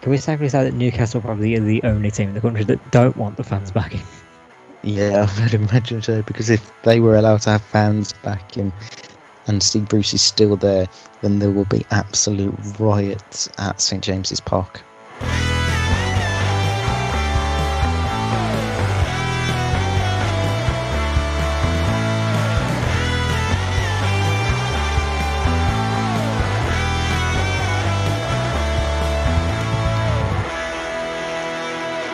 [0.00, 2.90] Can we safely say that Newcastle probably are the only team in the country that
[2.90, 4.00] don't want the fans backing?
[4.82, 6.22] Yeah, I'd imagine so.
[6.22, 8.72] Because if they were allowed to have fans back in,
[9.46, 10.88] and Steve Bruce is still there,
[11.20, 14.80] then there will be absolute riots at St James's Park.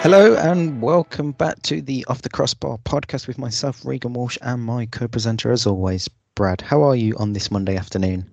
[0.07, 4.63] Hello and welcome back to the Off the Crossbar podcast with myself, Regan Walsh, and
[4.63, 6.61] my co-presenter, as always, Brad.
[6.61, 8.25] How are you on this Monday afternoon?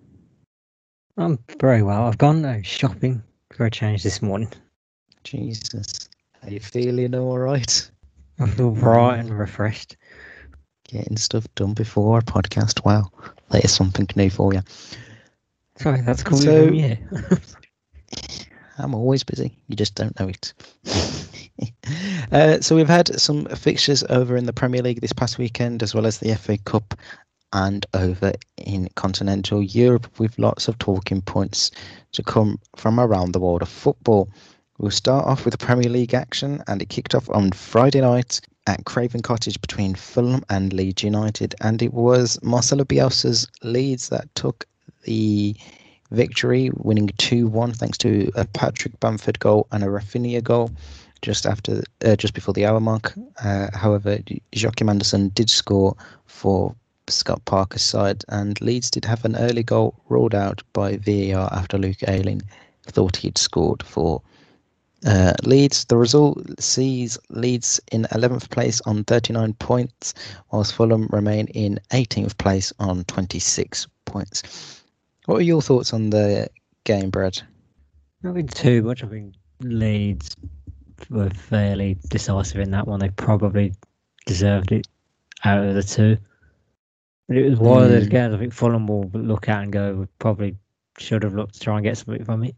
[1.18, 2.06] I'm very well.
[2.06, 4.52] I've gone uh, shopping for a change this morning.
[5.24, 6.10] Jesus,
[6.44, 7.90] are you feeling all right?
[8.40, 9.98] I feel bright and refreshed.
[10.88, 12.86] Getting stuff done before a podcast.
[12.86, 13.10] Wow,
[13.50, 14.62] that is something new for you.
[15.78, 16.38] Sorry, that's cool.
[16.38, 16.98] So- yeah.
[18.78, 19.58] I'm always busy.
[19.68, 20.54] You just don't know it.
[22.32, 25.94] uh, so we've had some fixtures over in the Premier League this past weekend, as
[25.94, 26.94] well as the FA Cup,
[27.54, 31.72] and over in continental Europe, with lots of talking points
[32.12, 34.30] to come from around the world of football.
[34.80, 38.42] We'll start off with the Premier League action, and it kicked off on Friday night
[38.66, 44.34] at Craven Cottage between Fulham and Leeds United, and it was Marcelo Bielsa's Leeds that
[44.36, 44.66] took
[45.04, 45.56] the
[46.12, 50.72] victory, winning 2 1 thanks to a Patrick Bamford goal and a Rafinha goal
[51.24, 53.14] just after, uh, just before the hour mark.
[53.44, 54.20] Uh, however,
[54.52, 55.96] Joachim Andersen did score
[56.26, 56.76] for
[57.08, 61.78] Scott Parker's side, and Leeds did have an early goal ruled out by VAR after
[61.78, 62.44] Luke Ayling
[62.86, 64.22] thought he'd scored for
[65.06, 65.86] uh, Leeds.
[65.86, 70.14] The result sees Leeds in 11th place on 39 points,
[70.52, 74.84] whilst Fulham remain in 18th place on 26 points.
[75.26, 76.50] What are your thoughts on the
[76.84, 77.42] game, Brad?
[78.22, 79.04] Nothing too much.
[79.04, 80.36] I think Leeds
[81.10, 83.00] were fairly decisive in that one.
[83.00, 83.74] They probably
[84.26, 84.88] deserved it
[85.44, 86.18] out of the two.
[87.28, 88.10] But it was one of those Mm.
[88.10, 90.56] games I think Fulham will look at and go, we probably
[90.98, 92.56] should have looked to try and get something from it.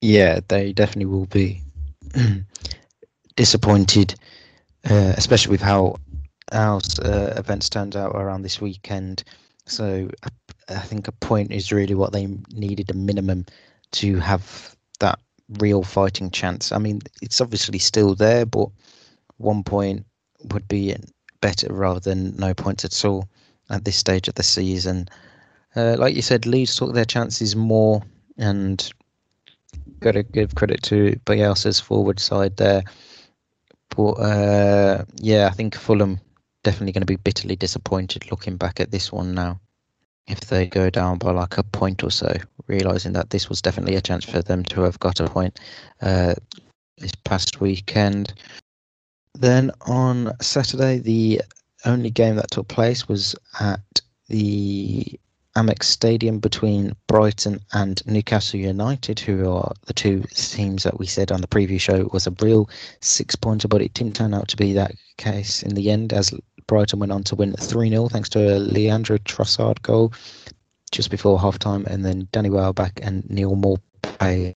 [0.00, 1.62] Yeah, they definitely will be
[3.36, 4.14] disappointed,
[4.88, 5.96] uh, especially with how
[6.52, 9.24] how uh, events turned out around this weekend.
[9.66, 10.28] So I,
[10.68, 13.46] I think a point is really what they needed a minimum
[13.92, 15.18] to have that
[15.58, 16.72] real fighting chance.
[16.72, 18.68] I mean, it's obviously still there, but
[19.38, 20.06] one point
[20.52, 20.94] would be
[21.40, 23.28] better rather than no points at all
[23.68, 25.08] at this stage of the season.
[25.74, 28.02] Uh, like you said, Leeds took their chances more,
[28.36, 28.92] and
[30.00, 32.82] got to give credit to Bielsa's forward side there.
[33.96, 36.20] But uh, yeah, I think Fulham
[36.62, 39.60] definitely going to be bitterly disappointed looking back at this one now.
[40.30, 42.32] If they go down by like a point or so,
[42.68, 45.58] realizing that this was definitely a chance for them to have got a point
[46.00, 46.34] uh,
[46.98, 48.32] this past weekend.
[49.34, 51.42] Then on Saturday, the
[51.84, 53.80] only game that took place was at
[54.28, 55.18] the
[55.56, 61.32] Amex Stadium between Brighton and Newcastle United, who are the two teams that we said
[61.32, 62.68] on the preview show was a real
[63.00, 66.32] six pointer, but it didn't turn out to be that case in the end as
[66.66, 70.12] Brighton went on to win 3 0 thanks to a Leandro Trossard goal
[70.92, 74.54] just before half time, and then Danny Welbeck and Neal Maupay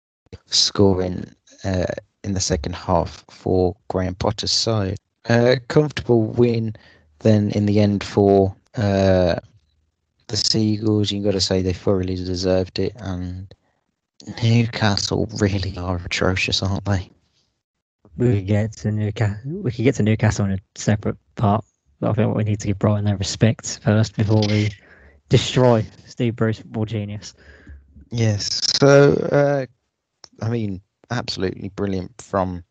[0.48, 1.34] scoring
[1.64, 1.86] uh,
[2.24, 4.98] in the second half for Graham Potter's side.
[5.28, 6.76] Uh, comfortable win
[7.20, 9.40] then in the end for uh,
[10.28, 11.12] the Seagulls.
[11.12, 13.54] You've got to say they thoroughly deserved it, and
[14.42, 17.10] Newcastle really are atrocious, aren't they?
[18.18, 19.52] We could get to Newcastle.
[19.52, 21.66] We could get to Newcastle in a separate part.
[22.00, 24.70] But I think what we need to give Brighton their respect first before we
[25.30, 27.34] destroy Steve Bruce, football genius.
[28.12, 28.78] Yes.
[28.78, 29.66] So, uh,
[30.42, 32.64] I mean, absolutely brilliant from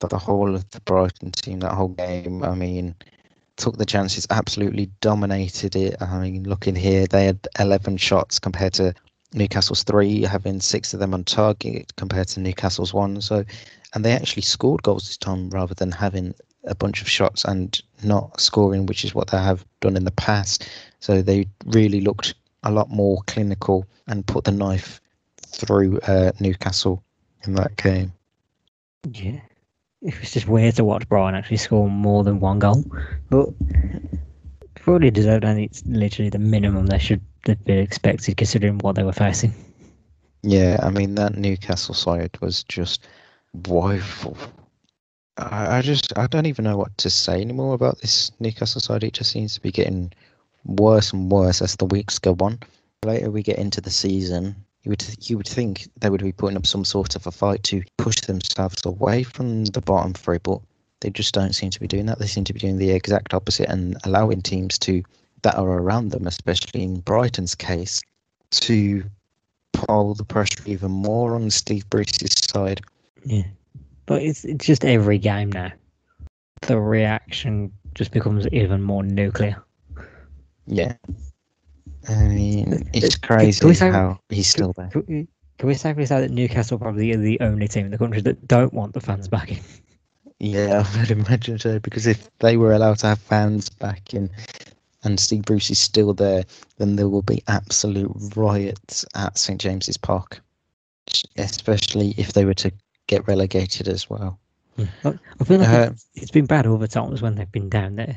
[0.00, 1.60] the whole of the Brighton team.
[1.60, 2.42] That whole game.
[2.42, 2.94] I mean,
[3.58, 6.00] took the chances, absolutely dominated it.
[6.00, 8.94] I mean, looking here, they had 11 shots compared to
[9.34, 13.20] Newcastle's three, having six of them on target compared to Newcastle's one.
[13.20, 13.44] So,
[13.94, 16.34] and they actually scored goals this time rather than having
[16.64, 20.12] a bunch of shots and not scoring, which is what they have done in the
[20.12, 20.68] past.
[21.00, 25.00] So they really looked a lot more clinical and put the knife
[25.46, 27.02] through uh, Newcastle
[27.44, 28.12] in that game.
[29.12, 29.40] Yeah.
[30.02, 32.84] It was just weird to watch Brian actually score more than one goal.
[33.30, 33.48] But
[34.74, 39.02] probably deserved and it's literally the minimum they should have been expected considering what they
[39.02, 39.52] were facing.
[40.42, 43.06] Yeah, I mean that Newcastle side was just
[43.66, 44.36] woeful.
[45.36, 49.04] I, I just I don't even know what to say anymore about this Newcastle side.
[49.04, 50.12] It just seems to be getting
[50.64, 52.60] worse and worse as the weeks go on.
[53.04, 54.56] Later we get into the season,
[54.88, 57.62] you would you would think they would be putting up some sort of a fight
[57.64, 60.60] to push themselves away from the bottom three, but
[61.00, 62.18] they just don't seem to be doing that.
[62.18, 65.02] They seem to be doing the exact opposite and allowing teams to
[65.42, 68.00] that are around them, especially in Brighton's case,
[68.50, 69.04] to
[69.74, 72.80] pile the pressure even more on Steve Bruce's side.
[73.24, 73.44] Yeah.
[74.06, 75.70] But it's it's just every game now.
[76.62, 79.62] The reaction just becomes even more nuclear.
[80.66, 80.94] Yeah.
[82.08, 84.88] I mean, it's Can- can crazy say- how he's still there.
[84.88, 85.28] Can we-
[85.58, 88.46] can we safely say that Newcastle probably are the only team in the country that
[88.46, 89.58] don't want the fans back in?
[90.38, 91.80] Yeah, I would imagine so.
[91.80, 94.30] Because if they were allowed to have fans back in,
[95.02, 96.44] and Steve Bruce is still there,
[96.76, 100.40] then there will be absolute riots at St James's Park.
[101.36, 102.70] Especially if they were to
[103.08, 104.38] get relegated as well.
[104.78, 108.16] I I feel like Uh, it's, been bad other times when they've been down there,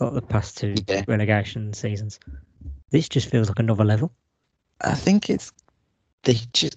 [0.00, 1.04] like the past two Yeah.
[1.06, 2.18] relegation seasons.
[2.94, 4.12] This just feels like another level.
[4.80, 5.50] I think it's
[6.22, 6.76] they just.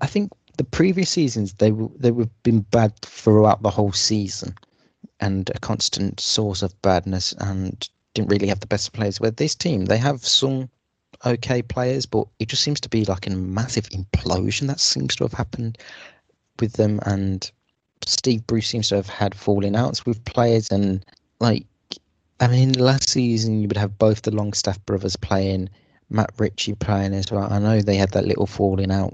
[0.00, 4.54] I think the previous seasons they were they were been bad throughout the whole season,
[5.18, 9.18] and a constant source of badness, and didn't really have the best players.
[9.18, 10.68] Where this team they have some
[11.26, 15.24] okay players, but it just seems to be like a massive implosion that seems to
[15.24, 15.76] have happened
[16.60, 17.50] with them, and
[18.06, 21.04] Steve Bruce seems to have had falling outs with players, and
[21.40, 21.66] like.
[22.40, 25.70] I mean, last season you would have both the Longstaff brothers playing,
[26.10, 27.52] Matt Ritchie playing as well.
[27.52, 29.12] I know they had that little falling out,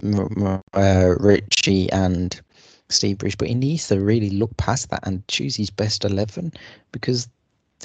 [0.72, 2.40] uh, Ritchie and
[2.88, 6.52] Steve Bruce, but he needs to really look past that and choose his best 11
[6.92, 7.28] because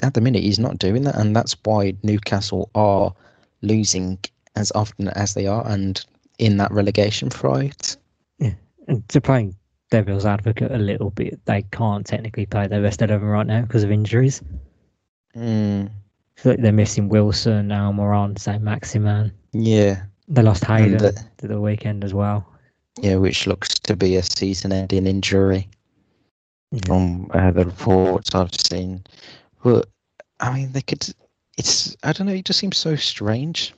[0.01, 1.15] at the minute he's not doing that.
[1.15, 3.13] And that's why Newcastle are
[3.61, 4.17] losing
[4.55, 6.03] as often as they are and
[6.39, 7.97] in that relegation fight.
[8.39, 8.53] Yeah,
[8.87, 9.53] and to play
[9.91, 13.83] devil's advocate a little bit, they can't technically play their best eleven right now because
[13.83, 14.41] of injuries.
[15.35, 15.89] Mm,
[16.37, 19.31] So like they're missing Wilson, Almiron, Saint-Maximin.
[19.53, 22.45] yeah, They lost Hayden uh, to the weekend as well.
[23.01, 25.67] yeah, which looks to be a season-ending injury.
[26.71, 26.81] Yeah.
[26.87, 29.03] from uh, the reports I've seen.
[29.63, 29.87] But
[30.39, 31.07] I mean, they could.
[31.57, 32.33] It's I don't know.
[32.33, 33.73] It just seems so strange.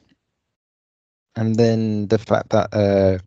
[1.35, 3.19] And then the fact that uh,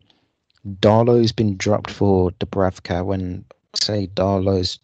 [0.81, 3.45] Darlow's been dropped for Dubravka when
[3.75, 4.79] say Darlow's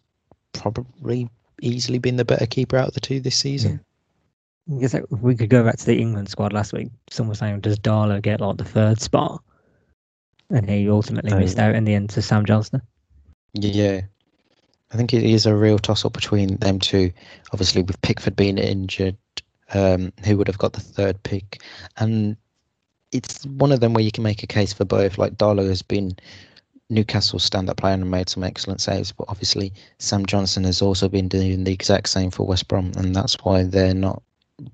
[0.52, 1.28] probably
[1.60, 3.80] easily been the better keeper out of the two this season.
[4.70, 6.88] I guess we could go back to the England squad last week.
[7.10, 9.42] Someone was saying, does Darlow get like the third spot?
[10.50, 11.38] And he ultimately Oh.
[11.38, 12.82] missed out in the end to Sam Johnstone.
[13.54, 14.02] Yeah.
[14.90, 17.12] I think it is a real toss up between them two.
[17.52, 19.16] Obviously, with Pickford being injured,
[19.74, 21.62] um, who would have got the third pick?
[21.98, 22.36] And
[23.12, 25.18] it's one of them where you can make a case for both.
[25.18, 26.12] Like Darlow has been
[26.90, 31.08] Newcastle's stand up player and made some excellent saves, but obviously Sam Johnstone has also
[31.08, 34.22] been doing the exact same for West Brom, and that's why they're not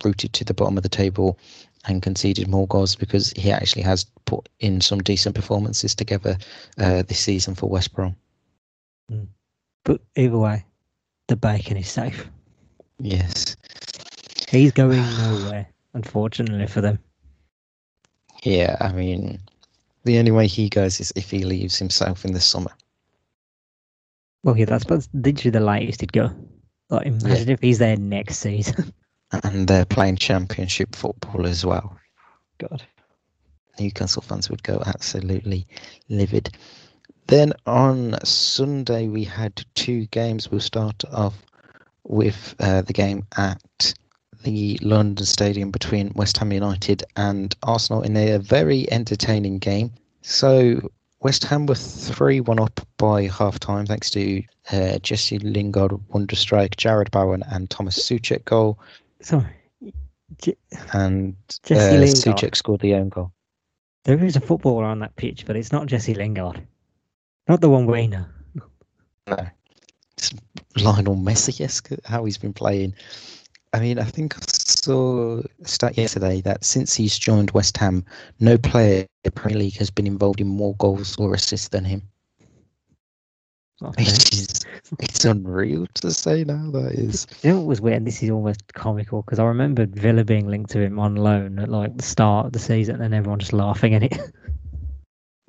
[0.05, 1.39] rooted to the bottom of the table
[1.87, 6.39] and conceded more goals because he actually has put in some decent performances together
[6.79, 8.17] uh, this season for West Brom.
[9.85, 10.65] But either way,
[11.29, 12.27] the bacon is safe.
[13.01, 13.57] Yes.
[14.49, 16.99] He's going nowhere, unfortunately for them.
[18.45, 19.41] Yeah, I mean,
[20.05, 22.71] the only way he goes is if he leaves himself in the summer.
[24.43, 26.31] Well, yeah, that's, that's literally the latest he'd go.
[26.91, 28.93] Like, imagine if he's there next season.
[29.43, 31.99] And they're playing championship football as well.
[32.59, 32.85] God.
[33.81, 35.67] Newcastle fans would go absolutely
[36.09, 36.57] livid.
[37.27, 40.53] Then on Sunday, we had two games.
[40.53, 41.35] We'll start off
[42.05, 43.95] with uh, the game at
[44.45, 49.91] the London Stadium between West Ham United and Arsenal in a very entertaining game.
[50.23, 50.81] So,
[51.21, 56.37] West Ham were 3 1 up by half time thanks to uh, Jesse Lingard, wonder
[56.37, 58.79] strike, Jarrod Bowen, and Tomas Soucek goal.
[59.21, 59.47] Sorry.
[60.41, 60.57] J-
[60.93, 62.37] And Jesse uh, Lingard.
[62.37, 63.33] Soucek scored the own goal.
[64.05, 66.61] There is a footballer on that pitch, but it's not Jesse Lingard.
[67.49, 68.25] Not the one we know.
[69.27, 69.47] No.
[70.17, 70.33] It's
[70.77, 72.95] Lionel Messi esque how he's been playing.
[73.75, 78.05] I mean, I think I saw a stat yesterday that since he's joined West Ham,
[78.39, 81.85] no player in the Premier League has been involved in more goals or assists than
[81.85, 82.03] him.
[83.83, 84.05] Okay.
[84.05, 84.61] It is,
[85.01, 87.27] it's unreal to say now, that is.
[87.43, 88.05] You know what was weird?
[88.05, 91.69] This is almost comical because I remember Villa being linked to him on loan at
[91.69, 94.17] like the start of the season and everyone just laughing at it.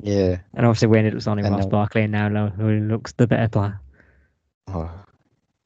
[0.02, 0.38] Yeah.
[0.56, 3.80] And obviously, we ended up signing Ross Barkley, and now who looks the better player.
[4.68, 4.92] Oh,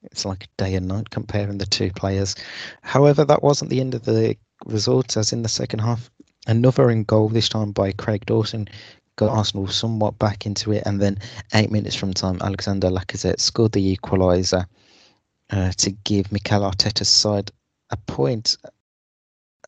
[0.04, 2.36] it's like a day and night comparing the two players.
[2.82, 6.10] However, that wasn't the end of the results, as in the second half,
[6.48, 8.68] another in goal, this time by Craig Dawson,
[9.16, 10.84] got Arsenal somewhat back into it.
[10.86, 11.18] And then
[11.54, 14.66] eight minutes from time, Alexander Lacazette scored the equaliser
[15.50, 17.52] uh, to give Mikel Arteta's side
[17.90, 18.58] a point.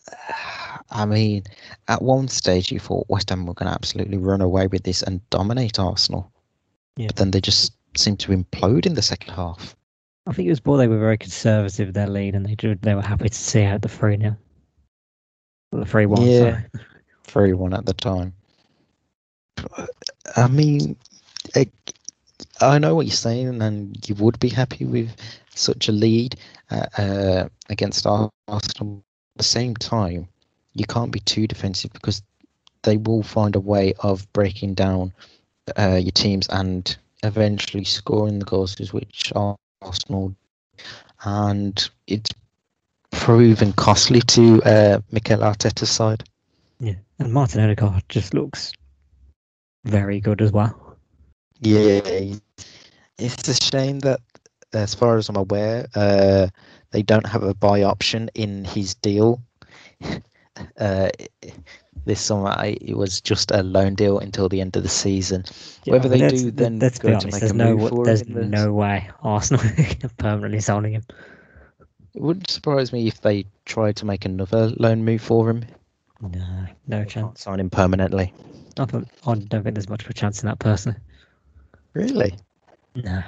[0.93, 1.43] I mean,
[1.87, 5.03] at one stage you thought West Ham were going to absolutely run away with this
[5.03, 6.31] and dominate Arsenal.
[6.97, 7.07] Yeah.
[7.07, 9.75] But then they just seemed to implode in the second half.
[10.27, 12.95] I think it was more they were very conservative with their lead, and they they
[12.95, 14.37] were happy to see out the three 0
[15.71, 16.21] the three one.
[16.21, 16.61] Yeah.
[17.23, 18.33] 3 1 at the time.
[20.35, 20.97] I mean,
[21.55, 21.69] I,
[22.59, 25.15] I know what you're saying, and you would be happy with
[25.55, 26.35] such a lead
[26.71, 29.03] uh, uh, against Ar- Arsenal.
[29.35, 30.27] At the same time,
[30.73, 32.21] you can't be too defensive because
[32.83, 35.13] they will find a way of breaking down
[35.77, 40.35] uh, your teams and eventually scoring the goals, which are Arsenal.
[41.23, 42.31] And it's
[43.11, 46.23] proven costly to uh, Mikel Arteta's side.
[46.79, 48.73] Yeah, and Martin Odegaard just looks
[49.85, 50.97] very good as well.
[51.59, 52.35] Yeah,
[53.19, 54.19] it's a shame that,
[54.73, 56.47] as far as I'm aware, uh,
[56.91, 59.41] they don't have a buy option in his deal.
[60.77, 61.09] Uh,
[62.05, 65.45] this summer, I, it was just a loan deal until the end of the season.
[65.83, 67.75] Yeah, Whether I mean, they do then let's be go to make there's a no
[67.77, 69.63] move for there's him no way Arsenal
[70.03, 71.03] are permanently signing him.
[72.13, 75.65] It wouldn't surprise me if they tried to make another loan move for him.
[76.21, 77.41] No, no chance.
[77.41, 78.33] Sign him permanently.
[78.79, 80.97] I don't, I don't think there's much of a chance in that personally.
[81.93, 82.35] Really?
[82.95, 83.23] No.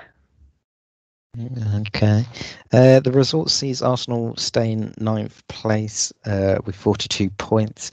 [1.35, 2.25] Okay.
[2.71, 7.89] Uh, the result sees Arsenal stay in ninth place uh, with 42 points,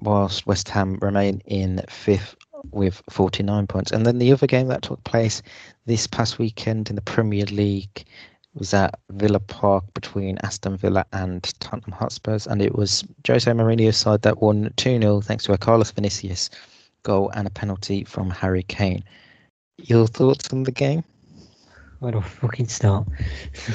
[0.00, 2.34] whilst West Ham remain in fifth
[2.72, 3.92] with 49 points.
[3.92, 5.42] And then the other game that took place
[5.86, 8.04] this past weekend in the Premier League
[8.54, 13.96] was at Villa Park between Aston Villa and Tottenham Hotspurs, and it was Jose Mourinho's
[13.96, 16.50] side that won 2 0 thanks to a Carlos Vinicius
[17.04, 19.04] goal and a penalty from Harry Kane.
[19.78, 21.04] Your thoughts on the game?
[22.00, 23.06] Where do I fucking start?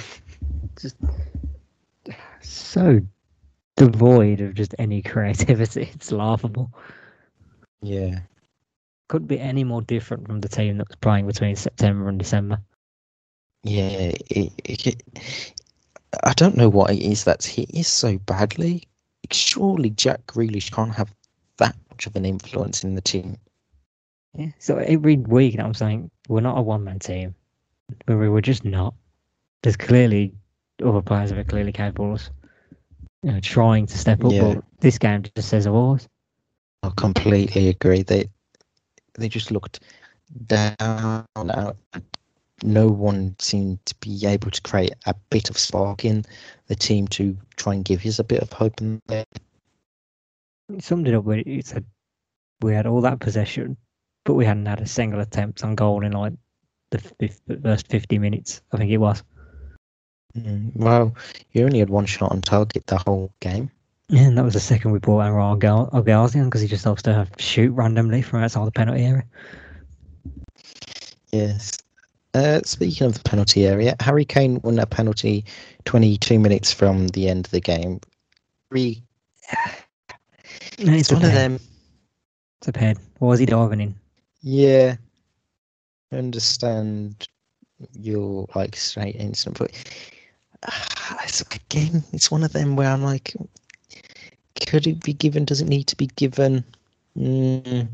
[0.81, 0.97] just
[2.41, 2.99] so
[3.75, 5.89] devoid of just any creativity.
[5.93, 6.71] It's laughable.
[7.81, 8.19] Yeah.
[9.07, 12.59] Couldn't be any more different from the team that was playing between September and December.
[13.63, 15.03] Yeah, it, it,
[16.23, 18.87] I don't know what it is that's hit is so badly.
[19.31, 21.13] Surely Jack Grealish can't have
[21.57, 23.37] that much of an influence in the team.
[24.33, 24.51] Yeah.
[24.59, 27.35] So every week I'm saying we're not a one man team.
[28.07, 28.93] We we- we're just not.
[29.63, 30.33] There's clearly
[30.83, 32.29] other players that are clearly capable of
[33.23, 34.55] you know, trying to step up, Yeah.
[34.55, 36.07] but this game just says otherwise.
[36.83, 38.03] I completely agree.
[38.03, 38.29] They
[39.17, 39.79] they just looked
[40.45, 41.77] down out.
[42.63, 46.23] No one seemed to be able to create a bit of spark in
[46.67, 48.79] the team to try and give us a bit of hope.
[48.81, 49.25] In there.
[50.69, 51.85] It summed it up where it said
[52.61, 53.77] we had all that possession,
[54.23, 56.33] but we hadn't had a single attempt on goal in like
[56.91, 57.01] the
[57.47, 59.23] the first 50 minutes, I think it was.
[60.37, 61.15] Mm, Well,
[61.51, 63.71] you only had one shot on target the whole game.
[64.09, 65.59] Yeah, and that was the second we brought our out
[65.91, 69.23] Argazian because he just loves to shoot randomly from outside the penalty area.
[71.31, 71.79] Yes.
[72.33, 75.45] Uh, speaking of the penalty area, Harry Kane won a penalty
[75.85, 77.99] 22 minutes from the end of the game.
[78.69, 79.01] Re-
[80.77, 81.59] No, it's it's one of them.
[82.59, 82.97] It's a pen.
[83.19, 83.95] What was he diving in?
[84.41, 84.97] Yeah.
[86.15, 87.27] Understand
[87.93, 89.71] your like straight instant, but
[90.67, 93.33] ah, it's again, it's one of them where I'm like,
[94.65, 95.45] could it be given?
[95.45, 96.63] Does it need to be given?
[97.17, 97.87] Mm,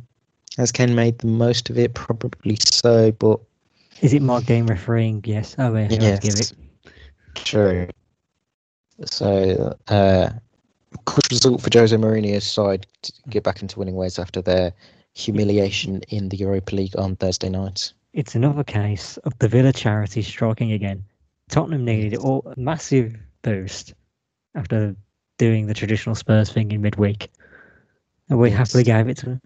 [0.57, 1.93] has Ken made the most of it?
[1.93, 3.39] Probably so, but
[4.01, 5.21] Is it Mark Game refereeing?
[5.25, 5.55] Yes.
[5.57, 5.87] Oh, yeah.
[5.89, 6.19] Yes.
[6.19, 6.53] Give it.
[7.35, 7.87] True.
[9.05, 10.29] So, uh,
[11.05, 14.73] good result for Jose Mourinho's side to get back into winning ways after their
[15.13, 17.93] humiliation in the Europa League on Thursday night.
[18.13, 21.03] It's another case of the Villa charity striking again.
[21.49, 23.93] Tottenham needed a massive boost
[24.55, 24.95] after
[25.37, 27.29] doing the traditional Spurs thing in midweek.
[28.29, 28.57] And we Yes.
[28.57, 29.41] happily gave it to them.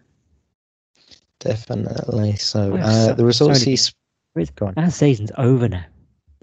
[1.39, 2.36] Definitely.
[2.38, 3.93] So, uh, so- the results sorry he's
[4.36, 4.74] It's- Go.
[4.75, 5.86] Our season's over now.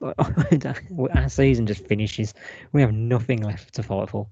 [0.19, 2.33] Our season just finishes.
[2.73, 4.27] We have nothing left to fight for.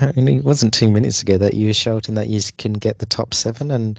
[0.00, 3.06] And it wasn't two minutes ago that you were shouting that you can get the
[3.06, 3.98] top seven and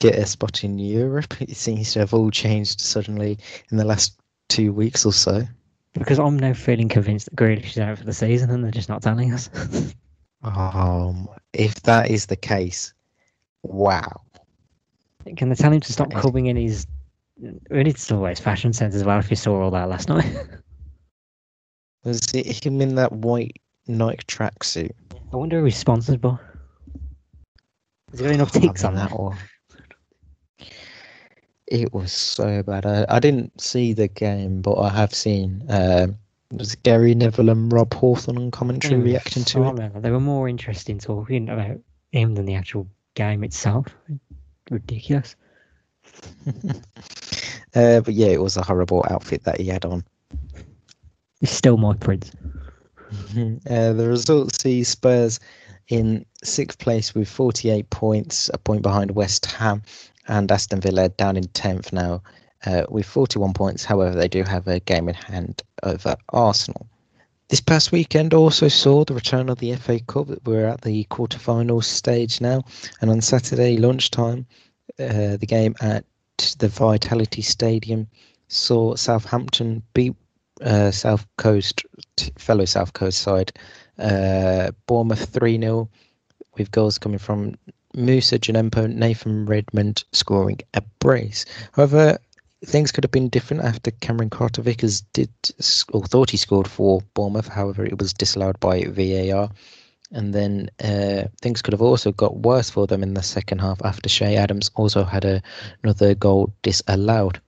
[0.00, 1.34] get a spot in Europe.
[1.40, 3.38] It seems to have all changed suddenly
[3.70, 4.18] in the last
[4.48, 5.42] two weeks or so.
[5.94, 8.88] Because I'm now feeling convinced that Grealish is out for the season and they're just
[8.88, 9.48] not telling us.
[10.44, 12.92] Um, if that is the case,
[13.62, 14.22] wow.
[15.36, 16.20] Can they tell him to stop Okay.
[16.20, 16.84] coming in his?
[17.70, 19.20] We need to wear his fashion sense as well.
[19.20, 20.26] If you saw all that last night,
[22.04, 24.90] Was it him in that white Nike tracksuit?
[25.32, 26.36] I wonder who he's sponsored by.
[28.12, 29.12] Is there enough ticks on that?
[29.12, 29.38] Or
[31.72, 32.84] it was so bad.
[32.84, 35.64] I, I didn't see the game, but I have seen.
[35.70, 36.18] Um,
[36.52, 39.76] was Gary Neville and Rob Hawthorne on commentary Mm, reacting to it?
[39.76, 40.00] better.
[40.00, 41.78] They were more interesting talking about
[42.10, 43.86] him than the actual game itself.
[44.70, 45.34] Ridiculous.
[47.74, 50.04] uh, but yeah, it was a horrible outfit that he had on.
[51.40, 52.30] He's still my prince.
[53.68, 55.38] Uh, the results see Spurs
[55.88, 59.82] in sixth place with 48 points, a point behind West Ham,
[60.28, 62.22] and Aston Villa down in 10th now
[62.66, 63.84] uh, with 41 points.
[63.84, 66.86] However, they do have a game in hand over Arsenal.
[67.48, 70.28] This past weekend also saw the return of the FA Cup.
[70.46, 72.62] We're at the quarter-final stage now,
[73.00, 74.46] and on Saturday lunchtime,
[74.98, 76.04] uh, the game at
[76.58, 78.08] the Vitality Stadium
[78.48, 80.14] saw Southampton beat
[80.62, 81.84] uh, South Coast,
[82.38, 83.52] fellow South Coast side,
[83.98, 85.90] uh, Bournemouth 3 0,
[86.56, 87.56] with goals coming from
[87.94, 91.44] Moussa Djenepo, Nathan Redmond scoring a brace.
[91.72, 92.18] However,
[92.64, 95.30] things could have been different after Cameron Carter Vickers did
[95.92, 97.48] or thought he scored for Bournemouth.
[97.48, 99.50] However, it was disallowed by VAR.
[100.12, 103.80] And then uh, things could have also got worse for them in the second half
[103.82, 105.42] after Che Adams also had a,
[105.82, 107.40] another goal disallowed.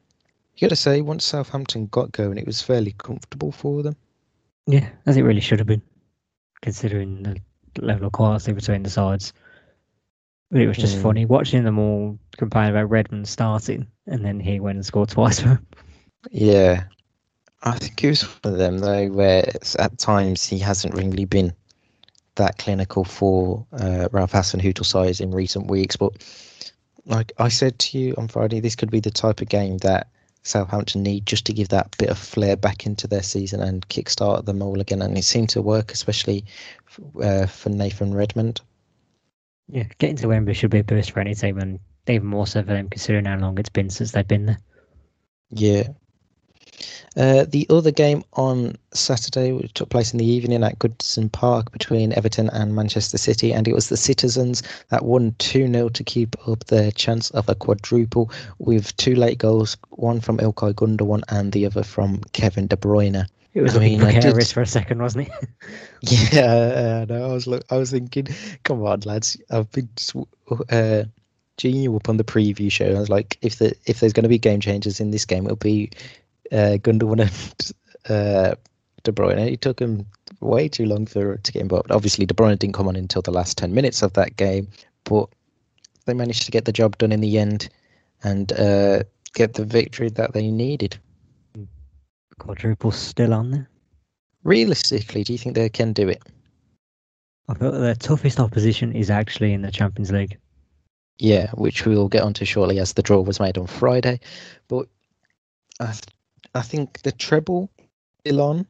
[0.57, 3.97] You got to say, once Southampton got going, it was fairly comfortable for them.
[4.67, 5.83] Yeah, as it really should have been,
[6.63, 7.37] considering the
[7.85, 9.35] level of quality between the sides.
[10.55, 11.03] But it was just Mm.
[11.03, 15.41] funny watching them all complain about Redmond starting, and then he went and scored twice
[15.41, 15.67] for him.
[16.31, 16.85] Yeah,
[17.65, 19.45] I think it was one of them though, where
[19.81, 21.53] at times he hasn't really been
[22.37, 25.97] that clinical for uh, Ralph Hasenhuttl size in recent weeks.
[25.97, 26.25] But
[27.05, 30.07] like I said to you on Friday, this could be the type of game that
[30.45, 34.45] Southampton need just to give that bit of flair back into their season and kickstart
[34.45, 35.03] them all again.
[35.03, 36.45] And it seemed to work, especially
[37.21, 38.61] uh, for Nathan Redmond.
[39.69, 42.63] Yeah, getting to Wembley should be a boost for any team, and even more so
[42.63, 44.59] for them considering how long it's been since they've been there.
[45.51, 45.89] Yeah.
[47.17, 51.71] Uh, the other game on Saturday which took place in the evening at Goodison Park
[51.71, 56.05] between Everton and Manchester City, and it was the Citizens that won 2 0 to
[56.05, 61.23] keep up their chance of a quadruple with two late goals, one from Ilkay Gundogan
[61.29, 63.27] and the other from Kevin De Bruyne.
[63.55, 65.49] It was I a bit mean, did- precarious for a second, wasn't it?
[66.33, 68.27] Yeah, no, I was look, I was thinking,
[68.65, 69.89] come on, lads, I've been
[70.51, 71.05] uh,
[71.59, 72.95] geeing you up on the preview show.
[72.95, 75.45] I was like, if the if there's going to be game changers in this game,
[75.45, 75.91] it'll be
[76.53, 77.73] uh, Gundogan and
[78.11, 78.55] uh,
[79.05, 79.51] De Bruyne.
[79.53, 80.05] It took him
[80.41, 81.91] way too long for to get involved.
[81.91, 84.69] Obviously, De Bruyne didn't come on until the last ten minutes of that game,
[85.05, 85.29] but
[86.07, 87.69] they managed to get the job done in the end
[88.25, 89.03] and uh,
[89.35, 90.99] get the victory that they needed.
[92.45, 93.69] Quadruple's still on there.
[94.43, 96.23] Realistically, do you think they can do it?
[97.49, 100.39] I thought their toughest opposition is actually in the Champions League.
[101.19, 104.21] Yeah, which we'll get onto shortly as the draw was made on Friday.
[104.69, 104.89] But
[105.81, 106.05] I, th-
[106.55, 107.71] I think the treble
[108.21, 108.67] still on.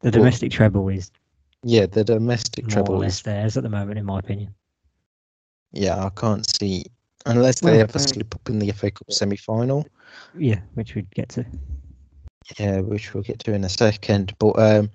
[0.00, 1.10] The Well- domestic treble is
[1.62, 3.22] Yeah, the domestic more or treble less is.
[3.22, 4.54] theirs at the moment, in my opinion.
[5.72, 6.84] Yeah, I can't see
[7.26, 9.86] unless they Well, ever uh, slip up in the FA Cup semi final.
[10.38, 11.44] Yeah, which we'd get to.
[12.58, 14.34] Yeah, which we'll get to in a second.
[14.38, 14.90] But um,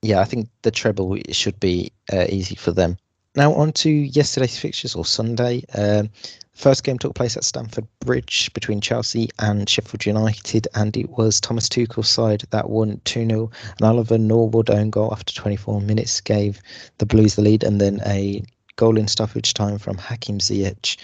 [0.00, 2.96] yeah, I think the treble should be uh, easy for them.
[3.34, 5.64] Now on to yesterday's fixtures or Sunday.
[5.74, 6.10] Um,
[6.54, 11.40] first game took place at Stamford Bridge between Chelsea and Sheffield United, and it was
[11.40, 13.50] Thomas Tuchel's side that won 2 0.
[13.80, 16.60] An Oliver Norwood own goal after 24 minutes gave
[16.98, 18.42] the Blues the lead, and then a
[18.76, 20.96] goal in stoppage time from Hakim Ziyech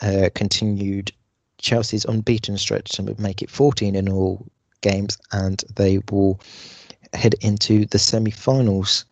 [0.00, 1.12] uh, continued
[1.58, 4.44] Chelsea's unbeaten stretch to make it 14 in all
[4.82, 6.40] games, and they will
[7.14, 9.04] head into the semi-finals.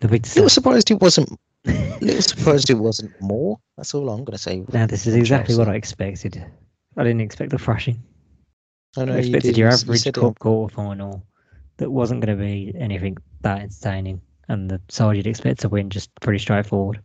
[0.00, 1.38] The big Little surprised it wasn't.
[1.64, 3.58] Little surprised it wasn't more.
[3.76, 4.64] That's all I'm going to say.
[4.72, 6.44] Now, this is exactly what I expected.
[6.96, 8.02] I didn't expect the thrashing.
[8.96, 11.24] I know I expected did, your average cup quarter final
[11.76, 15.90] that wasn't going to be anything that entertaining, and the side you'd expect to win
[15.90, 17.00] just pretty straightforward.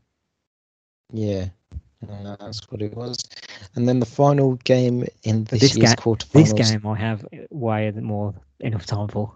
[1.11, 1.49] Yeah,
[2.09, 3.17] and that's what it was.
[3.75, 7.25] And then the final game in this, this year's ga- quarterfinals This game I have
[7.49, 9.33] way more enough time for.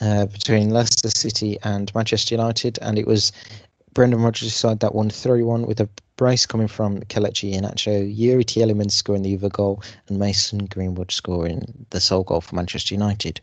[0.00, 3.32] uh, between Leicester City and Manchester United, and it was
[3.92, 8.92] Brendan Rodgers' side that won 3-1 with a brace coming from Kelechi Iheanacho, Youri Tielemans
[8.92, 13.40] scoring the other goal, and Mason Greenwood scoring the sole goal for Manchester United.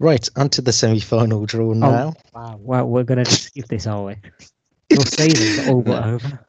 [0.00, 2.14] Right, onto the semi-final draw now.
[2.32, 4.16] Wow, well, we're going to skip this, are we?
[4.90, 6.46] Your season's all but over.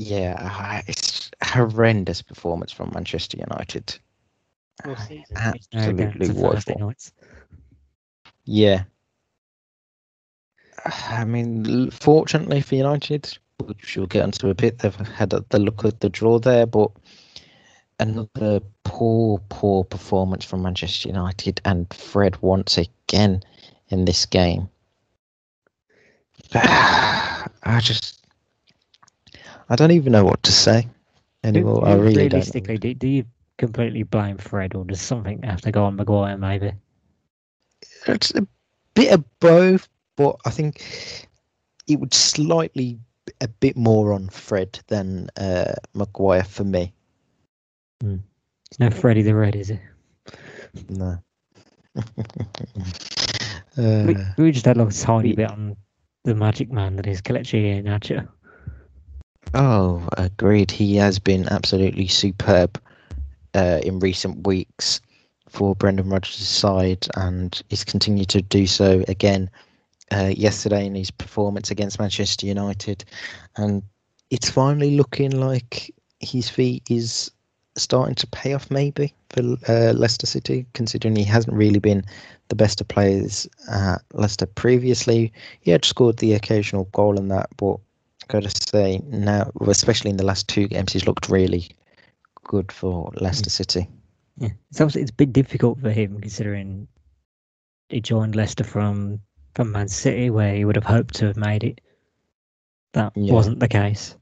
[0.00, 3.98] Yeah, it's horrendous performance from Manchester United.
[5.34, 6.92] Absolutely woeful.
[8.44, 8.84] Yeah.
[10.84, 15.84] I mean, fortunately for United, which we'll get into a bit, they've had the look
[15.84, 16.92] at the draw there, but
[17.98, 23.42] another poor, poor performance from Manchester United and Fred once again
[23.88, 24.68] in this game.
[26.54, 28.17] I just,
[29.68, 30.88] I don't even know what to say
[31.44, 31.86] anymore.
[31.86, 32.98] I really realistically, don't.
[32.98, 33.24] Do, do you
[33.58, 36.36] completely blame Fred, or does something have to go on Maguire?
[36.38, 36.72] Maybe
[38.06, 38.46] it's a
[38.94, 41.28] bit of both, but I think
[41.86, 42.98] it would slightly
[43.40, 46.92] a bit more on Fred than uh, Maguire for me.
[48.02, 48.20] Mm.
[48.78, 49.80] no Freddy the Red, is it?
[50.88, 51.18] No.
[51.96, 52.02] uh,
[53.76, 55.76] we, we just had like a tiny bit on
[56.24, 58.28] the magic man that is Kelechi Iheanacho.
[59.54, 60.70] Oh, agreed.
[60.70, 62.80] He has been absolutely superb
[63.54, 65.00] uh, in recent weeks
[65.48, 69.50] for Brendan Rodgers' side, and he's continued to do so again
[70.12, 73.04] uh, yesterday in his performance against Manchester United.
[73.56, 73.82] And
[74.30, 77.30] it's finally looking like his feet is
[77.76, 82.04] starting to pay off, maybe for uh, Leicester City, considering he hasn't really been
[82.48, 85.32] the best of players at Leicester previously.
[85.60, 87.78] He had scored the occasional goal in that, but
[88.28, 91.70] got to say now, especially in the last two games, he's looked really
[92.44, 93.52] good for Leicester mm.
[93.52, 93.88] City.
[94.36, 96.86] Yeah, it's obviously it's a bit difficult for him considering
[97.88, 99.20] he joined Leicester from
[99.54, 101.80] from Man City, where he would have hoped to have made it.
[102.92, 103.32] That yeah.
[103.32, 104.16] wasn't the case.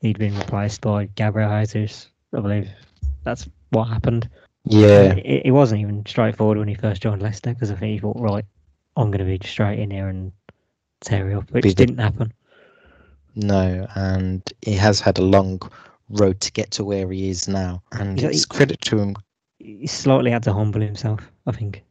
[0.00, 2.68] He'd been replaced by Gabriel Jesus, I believe.
[3.24, 4.28] That's what happened.
[4.64, 7.98] Yeah, it, it wasn't even straightforward when he first joined Leicester because I think he
[7.98, 8.44] thought, right,
[8.96, 10.32] I'm going to be straight in here and
[11.00, 12.32] tear it up, which didn't happen.
[13.34, 15.60] No, and he has had a long
[16.10, 19.16] road to get to where he is now, and it's credit to him.
[19.58, 21.82] He slightly had to humble himself, I think.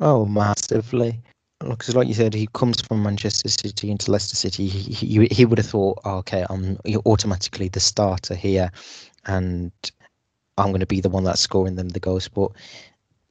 [0.00, 1.20] Oh, massively.
[1.60, 4.68] Because, like you said, he comes from Manchester City into Leicester City.
[4.68, 8.70] He he, he would have thought, oh, okay, I'm automatically the starter here,
[9.26, 9.72] and
[10.56, 12.28] I'm going to be the one that's scoring them the goals.
[12.28, 12.52] But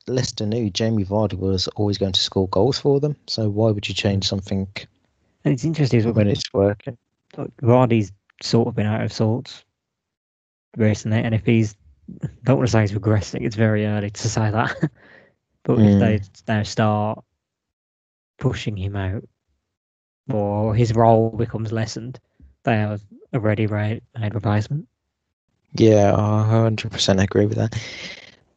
[0.08, 3.16] Leicester knew Jamie Vardy was always going to score goals for them.
[3.28, 4.68] So why would you change something
[5.44, 6.98] And it's interesting when it's working?
[7.38, 9.64] Like, Vardy's sort of been out of sorts
[10.76, 11.76] recently, and if he's
[12.44, 14.76] don't want to say he's regressing, it's very early to say that.
[15.64, 16.00] but if hmm.
[16.00, 17.24] they now start
[18.40, 19.24] pushing him out,
[20.30, 22.20] or his role becomes lessened,
[22.64, 23.02] they have
[23.34, 24.88] a ready made replacement.
[25.74, 27.78] Yeah, I 100% agree with that.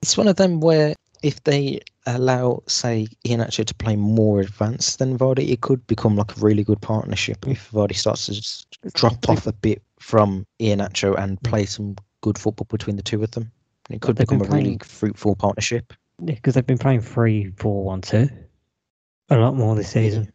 [0.01, 5.19] It's one of them where if they allow, say, Iheanacho to play more advanced than
[5.19, 9.47] Vardy, it could become like a really good partnership if Vardy starts to drop off
[9.47, 13.51] a bit from Iheanacho and play some good football between the two of them.
[13.91, 15.93] It could become a been really fruitful partnership.
[16.21, 18.29] Yeah, because they've been playing three, four, one, two
[19.31, 20.33] a lot more this season,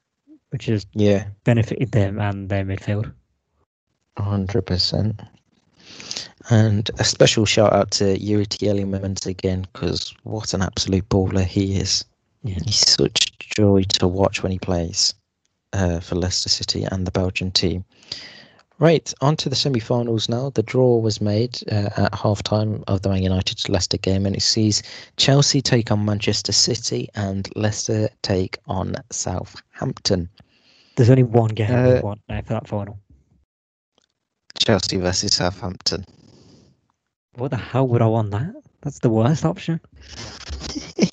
[0.50, 3.14] which has Yeah, benefited them and their midfield.
[4.18, 5.28] 100%.
[6.50, 11.78] And a special shout out to Youri Tielemans again, because what an absolute baller he
[11.78, 12.06] is.
[12.44, 12.60] Yeah.
[12.64, 15.16] He's such joy to watch when he plays
[15.74, 17.84] uh, for Leicester City and the Belgian team.
[18.78, 20.50] Right, on to the semi finals now.
[20.50, 24.36] The draw was made uh, at half time of the Man United Leicester game, and
[24.36, 24.84] it sees
[25.16, 30.30] Chelsea take on Manchester City and Leicester take on Southampton.
[30.98, 33.00] There's only one game Uh, we want now for that final.
[34.60, 36.06] Chelsea versus Southampton.
[37.36, 38.54] What the hell would I want that?
[38.82, 39.80] That's the worst option.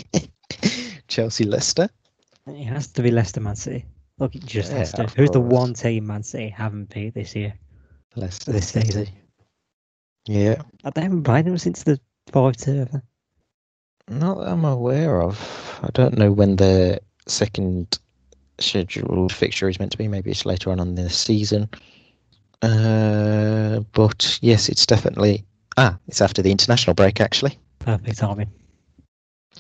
[1.09, 1.89] Chelsea Leicester.
[2.47, 3.85] It has to be Leicester Man City.
[4.19, 5.13] Look, it just has Yeah, to.
[5.17, 7.55] Who's the one team Man City haven't beat this year?
[8.15, 9.09] Leicester This season.
[10.27, 10.63] Yeah,
[10.95, 11.99] They haven't played them since the
[12.31, 12.87] 5 2.
[14.09, 15.81] not that I'm aware of.
[15.83, 17.99] I don't know when the second
[18.59, 20.07] scheduled fixture is meant to be.
[20.09, 21.69] Maybe it's later on in the season.
[22.61, 25.45] Uh, but yes, it's definitely.
[25.77, 27.59] Ah, it's after the international break, actually.
[27.79, 28.51] Perfect timing.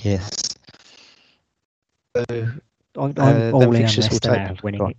[0.03, 0.31] Yes.
[2.17, 2.25] So,
[2.97, 4.91] I, I'm Uh, all in on Leicester winning on.
[4.91, 4.97] it.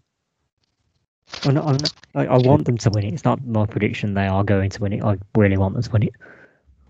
[1.45, 3.13] I'm not, I'm not, I, I want them to win it.
[3.13, 5.03] It's not my prediction they are going to win it.
[5.03, 6.13] I really want them to win it.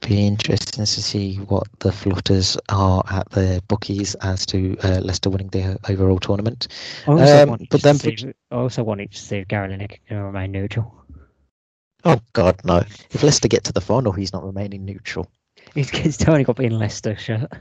[0.02, 5.30] be interesting to see what the flutters are at the bookies as to uh, Leicester
[5.30, 6.68] winning the overall tournament.
[7.08, 9.38] I also, Um, want, it but to then see, I also want it to see
[9.38, 11.03] if Gary Lineker can remain neutral.
[12.06, 12.84] Oh God, no!
[13.12, 15.30] If Leicester get to the final, he's not remaining neutral.
[15.74, 17.52] He's, he's turning up in Leicester shirt.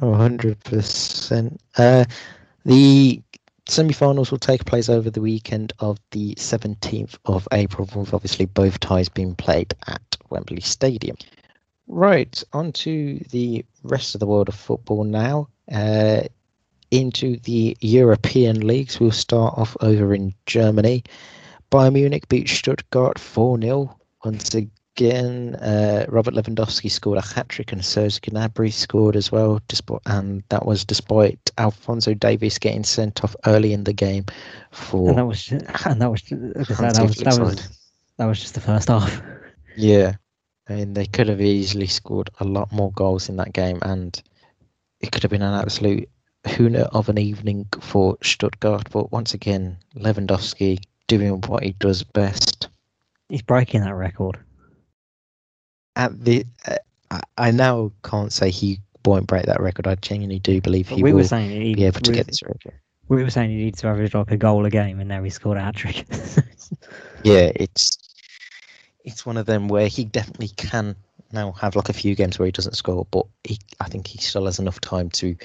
[0.00, 1.56] Oh, 100%.
[1.76, 2.04] Uh,
[2.64, 3.22] the
[3.68, 8.80] semi-finals will take place over the weekend of the 17th of April, with obviously both
[8.80, 11.16] ties being played at Wembley Stadium.
[11.86, 15.48] Right, on to the rest of the world of football now.
[15.70, 16.22] Uh,
[16.90, 21.04] into the European leagues, we'll start off over in Germany.
[21.76, 23.98] Bayern Munich beat Stuttgart 4 0.
[24.24, 29.60] Once again, uh, Robert Lewandowski scored a hat trick and Serge Gnabry scored as well,
[29.68, 34.24] despite, and that was despite Alphonso Davies getting sent off early in the game
[34.70, 35.10] for.
[35.10, 38.54] And that was just, and that was that, that, was, that, was, that was just
[38.54, 39.20] the first half.
[39.76, 40.14] Yeah,
[40.70, 44.18] I mean they could have easily scored a lot more goals in that game, and
[45.00, 46.08] it could have been an absolute
[46.46, 48.88] hooner of an evening for Stuttgart.
[48.90, 52.68] But once again, Lewandowski doing what he does best.
[53.28, 54.38] He's breaking that record.
[55.96, 59.86] At the, uh, I now can't say he won't break that record.
[59.86, 62.26] I genuinely do believe he we will were saying he, be able to we, get
[62.26, 62.74] this record.
[63.08, 65.30] We were saying he needs to average like a goal a game, and now he
[65.30, 66.04] scored a hat trick.
[67.22, 67.98] yeah, it's
[69.04, 70.96] it's one of them where he definitely can
[71.32, 74.18] now have like a few games where he doesn't score, but he, I think he
[74.18, 75.36] still has enough time to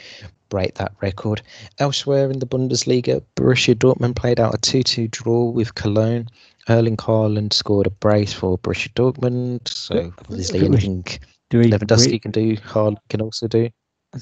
[0.51, 1.41] break that record.
[1.79, 6.27] Elsewhere in the Bundesliga, Borussia Dortmund played out a 2-2 draw with Cologne.
[6.69, 11.03] Erling Haaland scored a brace for Borussia Dortmund, so obviously anything
[11.49, 13.69] do we, Lewandowski re- can do, Haaland can also do.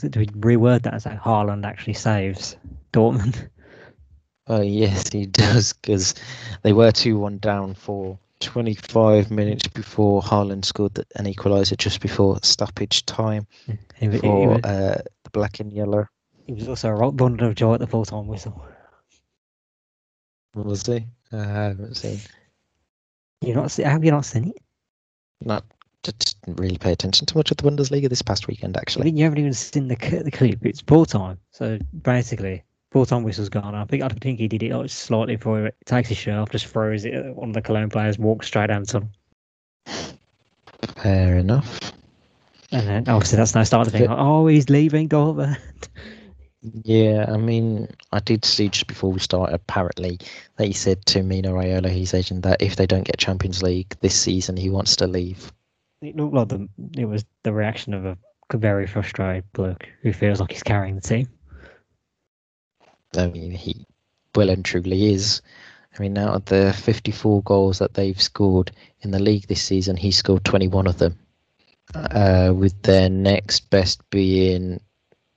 [0.10, 2.56] do we reword that as like Haaland actually saves
[2.94, 3.50] Dortmund?
[4.48, 6.16] Oh yes, he does because
[6.64, 13.06] they were two-one down for 25 minutes before Haaland scored an equaliser just before stoppage
[13.06, 13.46] time
[14.22, 16.08] for uh, the black and yellow.
[16.50, 18.66] He was also a rock bundle of joy at the full time whistle.
[20.56, 21.06] Was he?
[21.32, 22.20] I haven't seen.
[23.42, 23.84] You not see?
[23.84, 24.58] Have you not seen it?
[25.46, 25.64] Not
[26.04, 28.76] just didn't really pay attention to much of the Bundesliga this past weekend.
[28.76, 30.66] I Actually, mean, you haven't even seen the the clip.
[30.66, 31.38] It's full time.
[31.52, 33.76] So basically, full time whistle's gone.
[33.76, 36.50] I think I think he did it like, slightly before he takes his shirt off,
[36.50, 39.10] just throws it at one of the Cologne players, walks straight down to him.
[40.98, 41.94] fair enough.
[42.72, 45.58] And then obviously that's now starting to think, like, oh, he's leaving Dortmund.
[46.62, 50.20] Yeah, I mean, I did see just before we started, apparently,
[50.58, 53.96] that he said to Mino Raiola, his agent, that if they don't get Champions League
[54.02, 55.54] this season, he wants to leave.
[56.02, 56.68] it looked like the
[56.98, 58.18] it was the reaction of a
[58.54, 61.30] very frustrated bloke who feels like he's carrying the team.
[63.16, 63.86] I mean, he
[64.36, 65.42] well and truly is.
[65.98, 69.98] I mean, out of the 54 goals that they've scored in the league this season,
[69.98, 71.18] he scored 21 of them,
[71.96, 74.80] uh, with their next best being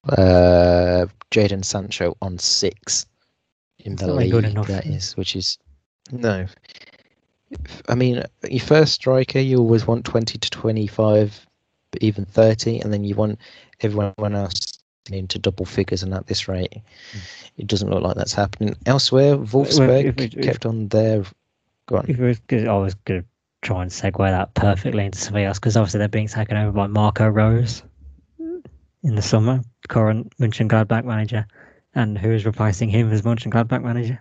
[0.09, 3.07] uh, Jadon Sancho on six
[3.79, 4.35] in the league.
[4.35, 4.67] enough.
[4.67, 5.59] That is, which is
[6.11, 6.47] no.
[7.89, 11.47] I mean, your first striker, you always want 20 to 25,
[12.01, 13.39] even 30, and then you want
[13.83, 14.79] everyone else
[15.11, 16.03] into double figures.
[16.03, 16.79] And at this rate,
[17.59, 18.75] it doesn't look like that's happening.
[18.87, 21.25] Elsewhere, Wolfsburg if if- kept on their.
[21.87, 22.07] Go on.
[22.09, 23.29] If was good, I was going to
[23.61, 26.87] try and segue that perfectly into something else because obviously they're being taken over by
[26.87, 27.83] Marco Rose
[29.03, 31.47] in the summer, current Mönchengladbach manager,
[31.95, 34.21] and who is replacing him as Mönchengladbach manager?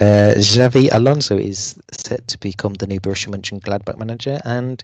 [0.00, 4.40] Uh, Xabi Alonso is set to become the new Borussia Mönchengladbach manager.
[4.44, 4.82] And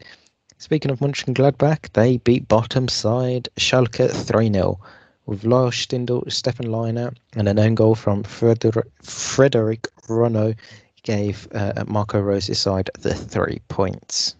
[0.58, 4.78] speaking of Mönchengladbach, they beat bottom side Schalke 3 0
[5.26, 10.54] with Lars Stindl, Stefan Lainer, and an own goal from Freder- Frederik Rønnow
[11.02, 14.34] gave uh, Marco Rose's side the three points.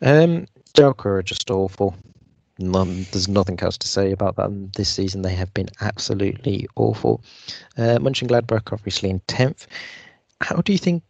[0.00, 1.96] Um, Schalke are just awful.
[2.58, 5.22] None, there's nothing else to say about them this season.
[5.22, 7.22] They have been absolutely awful.
[7.76, 9.66] Uh, Mönchengladbach obviously in 10th.
[10.40, 11.02] How do you think,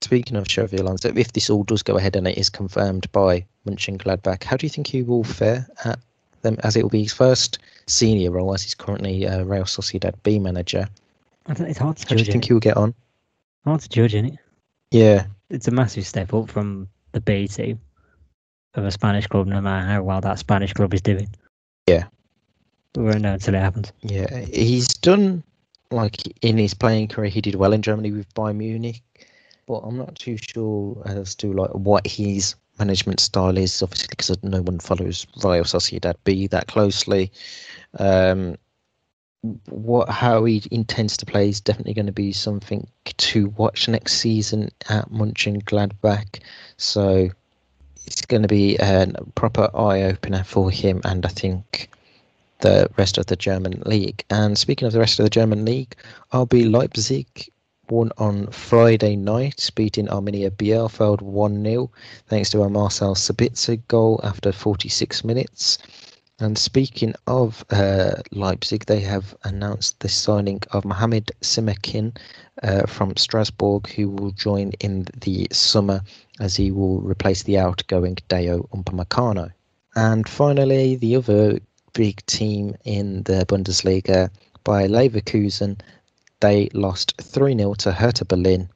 [0.00, 3.44] speaking of Xabi Alonso, if this all does go ahead and it is confirmed by
[3.66, 5.98] Mönchengladbach, how do you think he will fare at
[6.42, 10.14] them as it will be his first senior role as he's currently uh, Real Sociedad
[10.22, 10.88] B manager?
[11.46, 12.32] I don't, it's hard to How do you judge.
[12.32, 12.94] think Think he will get on?
[13.64, 14.38] hard to judge, isn't it?
[14.90, 17.78] Yeah, It's a massive step up from the B team
[18.74, 21.28] of a Spanish club, no matter how well that Spanish club is doing.
[21.86, 22.04] Yeah.
[22.96, 23.92] We won't know until it happens.
[24.02, 24.40] yeah.
[24.40, 25.42] He's done,
[25.90, 29.02] like, in his playing career, he did well in Germany with Bayern Munich,
[29.66, 34.42] but I'm not too sure as to, like, what his management style is, obviously, because
[34.42, 37.30] no one follows Real Sociedad B that closely.
[37.98, 38.56] Um,
[39.68, 44.14] what how he intends to play is definitely going to be something to watch next
[44.14, 46.40] season at Mönchengladbach.
[46.76, 47.30] So
[48.08, 51.90] it's going to be a proper eye opener for him, and I think
[52.60, 54.24] the rest of the German league.
[54.30, 55.94] And speaking of the rest of the German league,
[56.32, 57.50] RB Leipzig
[57.90, 61.90] won on Friday night, beating Arminia Bielefeld 1 0,
[62.28, 65.76] thanks to a Marcel Sabitzer goal after 46 minutes.
[66.40, 72.16] And speaking of uh, Leipzig, they have announced the signing of Mohamed Simakan
[72.62, 76.00] uh, from Strasbourg, who will join in the summer
[76.38, 79.50] as he will replace the outgoing Dayot Upamecano.
[79.96, 81.58] And finally, the other
[81.92, 84.30] big team in the Bundesliga
[84.62, 85.80] Bayer Leverkusen,
[86.38, 88.68] they lost 3 0 to Hertha Berlin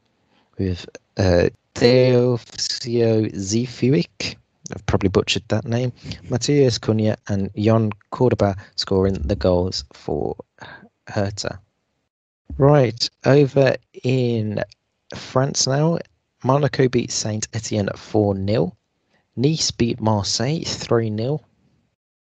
[0.58, 0.84] with
[1.16, 4.36] uh, Deyovaisio Zeefuik
[4.72, 5.92] I've probably butchered that name.
[6.28, 10.36] Matheus Cunha and Jhon Cordoba scoring the goals for
[11.08, 11.60] Hertha.
[12.58, 14.62] Right, over in
[15.14, 15.98] France now,
[16.44, 18.76] Monaco beat Saint Etienne 4 0.
[19.36, 21.40] Nice beat Marseille 3 0.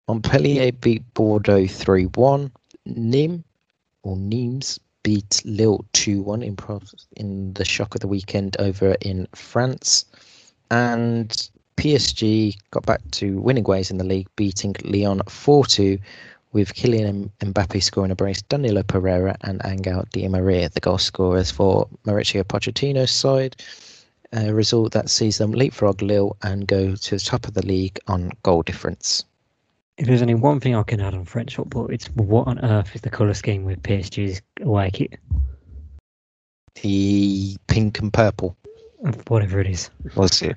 [0.09, 2.53] Montpellier beat Bordeaux 3 1.
[2.88, 3.44] Nîmes
[4.03, 6.57] or Nimes beat Lille 2 1 in,
[7.16, 10.05] in the shock of the weekend over in France.
[10.70, 15.96] And PSG got back to winning ways in the league, beating Lyon 4 2,
[16.52, 21.52] with Kylian Mbappe scoring a brace, Danilo Pereira and Angel Di Maria, the goal scorers
[21.52, 23.62] for Mauricio Pochettino's side.
[24.32, 28.00] A result that sees them leapfrog Lille and go to the top of the league
[28.08, 29.24] on goal difference.
[29.98, 32.96] If there's only one thing I can add on French football, it's what on earth
[32.96, 35.20] is the colour scheme with PSG's away kit?
[36.82, 38.56] The pink and purple.
[39.28, 39.90] Whatever it is.
[40.16, 40.56] Was it?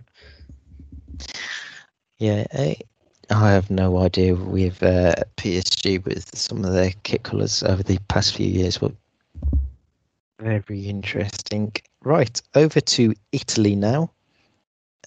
[2.18, 2.78] Yeah, I,
[3.30, 7.98] I have no idea with uh, PSG with some of their kit colours over the
[8.08, 8.92] past few years, but
[10.40, 11.74] very interesting.
[12.04, 14.12] Right, over to Italy now.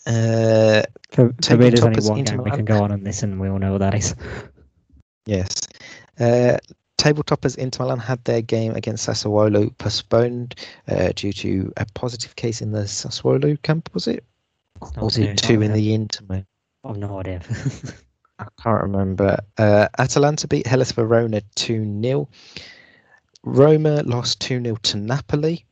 [0.07, 3.59] Uh, for, for me, there's only one game we can go on and we all
[3.59, 4.15] know what that is.
[5.27, 5.63] Yes.
[6.21, 6.59] Uh,
[6.99, 10.55] table toppers Inter Milan had their game against Sassuolo postponed
[10.89, 14.25] uh, due to a positive case in the Sassuolo camp, was it?
[14.97, 16.45] Or was it two in the Inter?
[16.85, 17.41] I've no idea.
[18.39, 19.39] I can't remember.
[19.57, 22.29] Uh, Atalanta beat Hellas Verona 2 0.
[23.43, 25.65] Roma lost 2 0 to Napoli.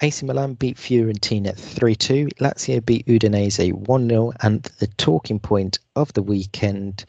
[0.00, 2.28] AC Milan beat Fiorentina 3 2.
[2.40, 4.32] Lazio beat Udinese 1 0.
[4.42, 7.04] And the talking point of the weekend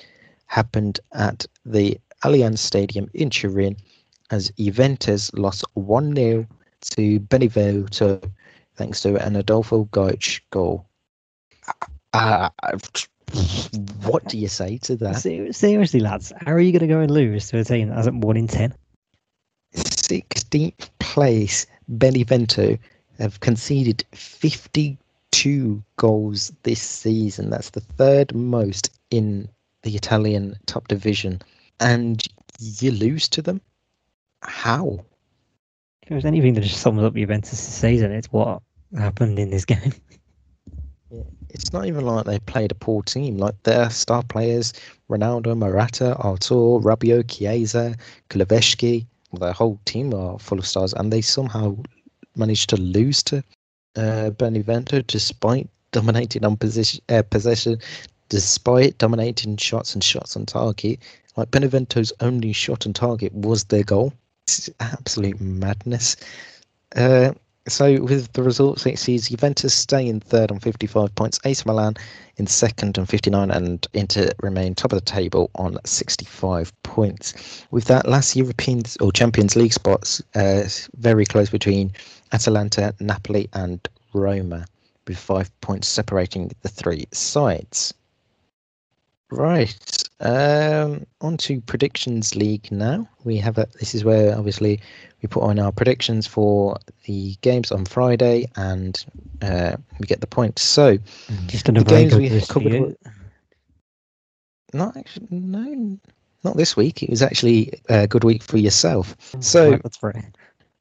[0.48, 3.78] happened at the Allianz Stadium in Turin
[4.32, 6.48] as Juventus lost 1 0
[6.82, 8.22] to Benevento
[8.76, 10.86] thanks to an Adolfo Gaich goal.
[12.14, 12.50] Uh,
[14.06, 15.18] what do you say to that?
[15.18, 18.24] Seriously, lads, how are you going to go and lose to a team that hasn't
[18.24, 18.74] won in 10?
[19.76, 22.78] 16th place, Benevento
[23.20, 27.50] have conceded 52 goals this season.
[27.50, 29.50] That's the third most in
[29.84, 31.42] the Italian top division.
[31.80, 32.22] And
[32.60, 33.62] you lose to them?
[34.42, 35.04] How?
[36.04, 38.62] If there's anything that just sums up Juventus' season, it's what
[38.98, 39.94] happened in this game
[41.58, 43.38] it's not even like they played a poor team.
[43.38, 44.74] Like their star players,
[45.10, 47.96] Ronaldo, Morata, Artur, Rabiot, Chiesa,
[48.30, 51.78] Kulusevski, well, their whole team are full of stars, and they somehow
[52.36, 53.44] managed to lose to
[53.96, 57.80] uh, Benevento despite dominating on position, uh, possession,
[58.30, 61.00] despite dominating shots and shots on target.
[61.36, 64.14] Like Benevento's only shot on target was their goal.
[64.44, 66.16] It's absolute madness.
[66.96, 67.34] Uh,
[67.68, 71.96] so with the results, it sees Juventus stay in third on 55 points, AC Milan
[72.38, 77.66] in second on 59, and Inter remain top of the table on 65 points.
[77.72, 80.64] With that, last European or Champions League spots uh,
[80.98, 81.92] very close between
[82.32, 84.66] Atalanta, Napoli, and Roma,
[85.08, 87.94] with five points separating the three sides.
[89.30, 90.04] Right.
[90.20, 93.08] Um, on to predictions league now.
[93.24, 93.68] We have a.
[93.80, 94.80] This is where obviously
[95.22, 99.04] we put on our predictions for the games on Friday, and
[99.42, 100.62] uh, we get the points.
[100.62, 100.98] So
[101.48, 102.80] just the games we covered.
[102.80, 102.96] Were,
[104.74, 105.98] not actually, no,
[106.44, 107.02] not this week.
[107.02, 109.16] It was actually a good week for yourself.
[109.40, 110.26] So that's right.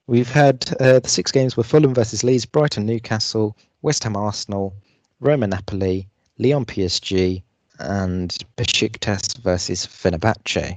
[0.09, 4.75] We've had uh, the six games were Fulham versus Leeds, Brighton, Newcastle, West Ham, Arsenal,
[5.21, 7.43] Roma, Napoli, Lyon, PSG,
[7.79, 10.77] and Besiktas versus Fenerbahce.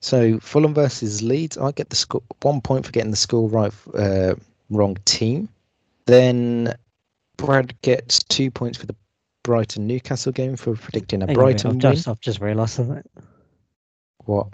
[0.00, 3.72] So Fulham versus Leeds, I get the score one point for getting the score right,
[3.94, 4.34] uh,
[4.70, 5.48] wrong team.
[6.06, 6.74] Then
[7.36, 8.96] Brad gets two points for the
[9.42, 11.94] Brighton Newcastle game for predicting a Brighton I've win.
[11.94, 13.02] Just, I've just realised something.
[14.24, 14.48] What?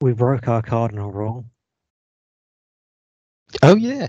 [0.00, 1.48] We broke our cardinal wrong.
[3.62, 4.08] Oh yeah.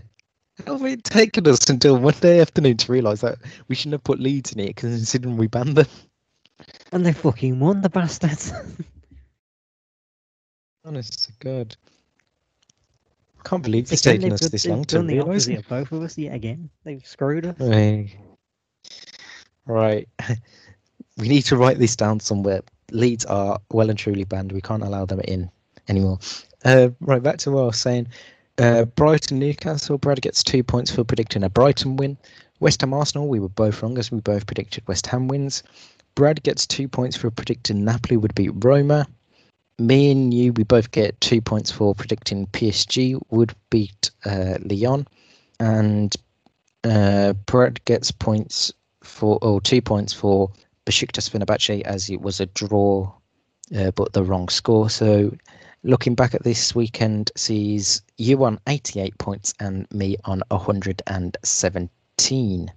[0.66, 3.38] How have it taken us until Monday afternoon to realise that
[3.70, 5.88] we shouldn't have put Leeds in it considering we banned them?
[6.92, 8.52] And they fucking won, the bastards.
[10.86, 11.76] Honest to God.
[13.44, 15.48] Can't believe it's taken us this long to realise.
[15.48, 16.70] Of both of us yet again.
[16.84, 17.60] They've screwed us.
[17.60, 18.10] Right.
[19.66, 20.08] right.
[21.18, 22.62] we need to write this down somewhere.
[22.92, 24.52] Leeds are well and truly banned.
[24.52, 25.50] We can't allow them in
[25.88, 26.20] anymore.
[26.66, 28.08] Uh, right, back to what I was saying.
[28.58, 29.98] Uh, Brighton Newcastle.
[29.98, 32.18] Brad gets two points for predicting a Brighton win.
[32.60, 33.28] West Ham Arsenal.
[33.28, 35.64] We were both wrong as we both predicted West Ham wins.
[36.16, 39.08] Brad gets two points for predicting Napoli would beat Roma.
[39.80, 45.08] Me and you, we both get two points for predicting PSG would beat uh, Lyon,
[45.60, 46.16] and
[46.84, 47.34] uh,
[47.86, 48.74] gets points
[49.04, 50.52] for or two points for
[50.86, 53.12] Besiktas Fenerbahce as it was a draw,
[53.78, 54.90] uh, but the wrong score.
[54.90, 55.36] So
[55.84, 62.72] looking back at this weekend sees you on 88 points and me on 117.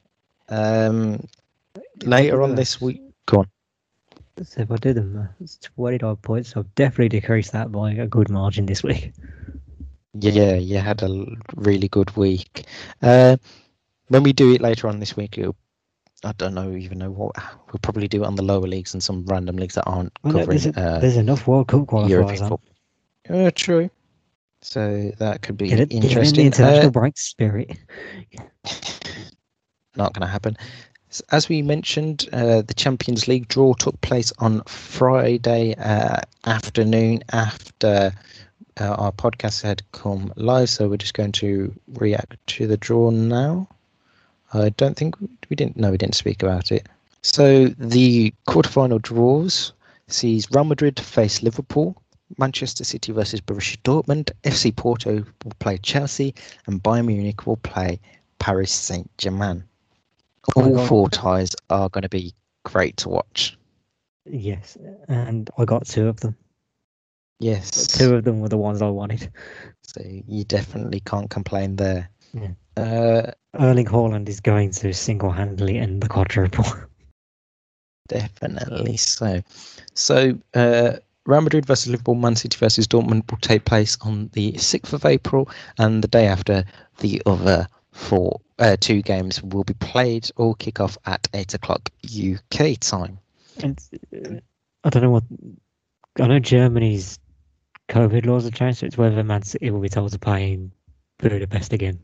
[0.49, 1.27] Um,
[2.05, 3.49] later on this week, go on.
[4.43, 6.51] So if I did them, it's 20 odd points.
[6.51, 9.13] So I've definitely decreased that by a good margin this week.
[10.15, 11.27] Yeah, you had a
[11.57, 12.65] really good week.
[13.03, 13.37] Uh,
[14.09, 15.57] when we do it later on this week, it'll,
[16.25, 17.35] I don't know even know what
[17.67, 20.35] we'll probably do it on the lower leagues and some random leagues that aren't Well,
[20.35, 22.49] covering there's, a- uh, there's enough World Cup qualifiers European on.
[22.51, 22.75] football.
[23.47, 23.91] Uh, true.
[24.61, 26.47] So that could be Get it, get in the interesting.
[26.47, 27.77] international Uh, break spirit.
[29.97, 30.57] not going to happen.
[31.31, 38.13] As we mentioned, uh, the Champions League draw took place on Friday uh, afternoon after
[38.81, 40.71] uh, our podcast had come live.
[40.71, 43.69] So we're just going to react to the draw now.
[44.55, 45.77] I don't think we didn't.
[45.77, 46.87] No, we didn't speak about it.
[47.23, 49.73] So the quarterfinal draws
[50.09, 51.97] sees Real Madrid face Liverpool,
[52.39, 56.35] Manchester City versus Borussia Dortmund, FC Porto will play Chelsea,
[56.67, 58.01] and Bayern Munich will play
[58.39, 59.65] Paris Saint Germain.
[60.57, 60.89] Oh All God.
[60.89, 62.35] four ties are going to be
[62.65, 63.57] great to watch.
[64.25, 64.77] Yes,
[65.09, 66.37] and I got two of them.
[67.41, 69.29] Yes, Two of them were the ones I wanted.
[69.83, 72.09] so you definitely can't complain there.
[72.33, 72.51] Yeah.
[72.77, 76.65] Uh, Erling Haaland is going to single-handedly end the quadruple.
[78.09, 79.43] Definitely so.
[79.95, 80.95] So, uh,
[81.27, 85.05] Real Madrid versus Liverpool, Man City versus Dortmund will take place on the 6th of
[85.05, 86.65] April, and the day after,
[86.99, 91.91] the other four, uh, two games will be played or kick off at 8 o'clock
[92.05, 93.19] UK time.
[93.63, 93.79] And
[94.15, 94.41] uh,
[94.85, 95.25] I don't know what.
[96.21, 97.19] I know Germany's
[97.89, 100.73] COVID laws have changed, so it's whether Man City will be told to play in
[101.19, 101.99] Budapest again.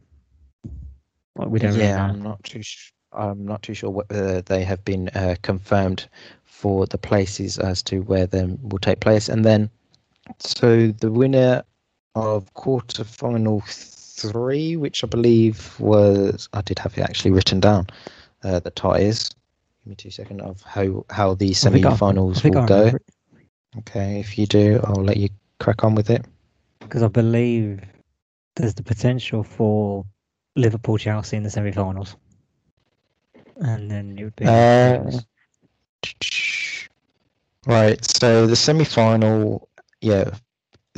[1.37, 2.13] Like, we don't really yeah, know.
[2.13, 2.63] I'm not too.
[2.63, 6.09] Sh- I'm not too sure whether they have been uh, confirmed
[6.45, 9.71] for the places as to where them will take place, and then
[10.41, 11.63] so the winner
[12.15, 13.63] of quarter final
[14.21, 17.87] three, which I believe was I did have it actually written down,
[18.45, 19.31] uh, the ties.
[19.85, 22.93] Give me two seconds of how how the I think I- semi-finals will go.
[23.79, 25.29] Okay, if you do, I'll let you
[25.61, 26.25] crack on with it.
[26.81, 27.81] because I believe
[28.57, 30.05] there's the potential for
[30.57, 32.17] Liverpool Chelsea in the semi-finals,
[33.57, 35.11] and then it would be Uh,
[37.67, 39.69] Right, so the semi-final,
[40.01, 40.31] yeah,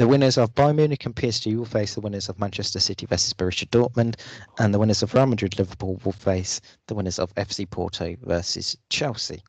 [0.01, 3.35] the winners of Bayern Munich and PSG will face the winners of Manchester City versus
[3.35, 4.15] Borussia Dortmund,
[4.59, 8.79] and the winners of Real Madrid Liverpool will face the winners of FC Porto versus
[8.89, 9.43] Chelsea.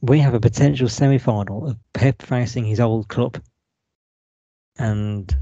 [0.00, 3.40] We have a potential semi-final of Pep facing his old club,
[4.76, 5.32] and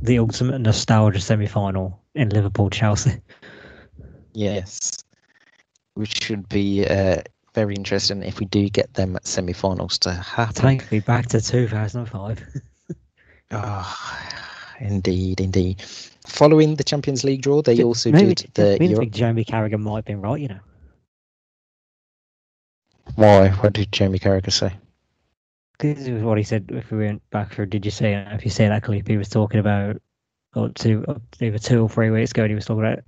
[0.00, 3.20] the ultimate nostalgia semi-final in Liverpool Chelsea.
[4.32, 5.02] Yes,
[5.94, 7.16] which should be uh,
[7.52, 10.78] very interesting if we do get them semi-finals to happen.
[10.78, 12.60] Take me back to 2005.
[13.50, 15.82] Ah, indeed, indeed.
[16.26, 19.78] Following the Champions League draw, they also Maybe did the maybe Euro- think Jeremy Carragher
[19.78, 20.60] might have been right, you know.
[23.14, 23.48] Why?
[23.50, 24.76] What did Jamie Carragher say?
[25.78, 28.14] This is what he said if we went back for Did You say?
[28.14, 30.00] If you say that clip, he was talking about,
[30.54, 33.00] or two, uh, either two or three weeks ago, and he was talking about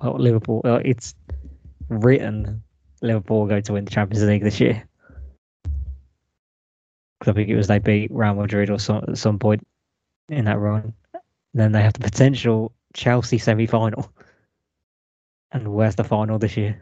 [0.00, 0.60] well, Liverpool.
[0.64, 1.14] Uh, it's
[1.88, 2.62] written
[3.02, 4.84] Liverpool are going to win the Champions League this year.
[7.18, 9.66] Because I think it was they beat Real Madrid or some, at some point
[10.30, 10.94] in that run.
[11.54, 14.10] Then they have the potential Chelsea semi final.
[15.52, 16.80] And where's the final this year?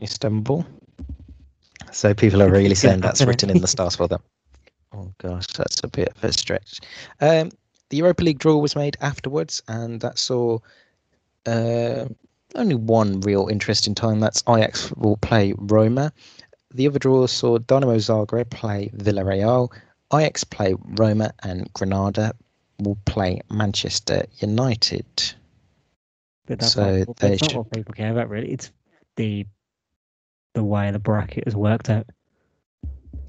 [0.00, 0.66] Istanbul.
[1.92, 4.22] So people are really saying that's written in the stars for them.
[4.94, 6.80] Oh gosh, that's a bit of a stretch.
[7.20, 7.50] Um,
[7.90, 10.58] the Europa League draw was made afterwards, and that saw
[11.46, 12.06] uh,
[12.54, 14.20] only one real interesting time.
[14.20, 16.12] That's Ajax will play Roma.
[16.72, 19.72] The other draw saw Dynamo Zagreb play Villarreal,
[20.12, 22.32] Ajax play Roma, and Granada
[22.78, 25.06] will play Manchester United.
[26.46, 28.52] But that's So not, they that's not what people care about, really.
[28.52, 28.70] It's
[29.16, 29.46] the
[30.54, 32.06] the way the bracket has worked out.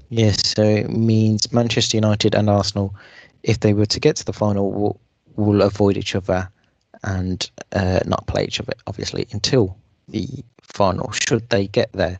[0.08, 2.94] Yes, so it means Manchester United and Arsenal,
[3.42, 5.00] if they were to get to the final, will,
[5.36, 6.48] will avoid each other
[7.02, 9.76] and uh, not play each other, obviously, until
[10.08, 10.26] the
[10.62, 12.18] final, should they get there.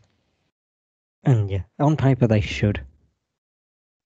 [1.24, 2.80] And yeah, on paper they should.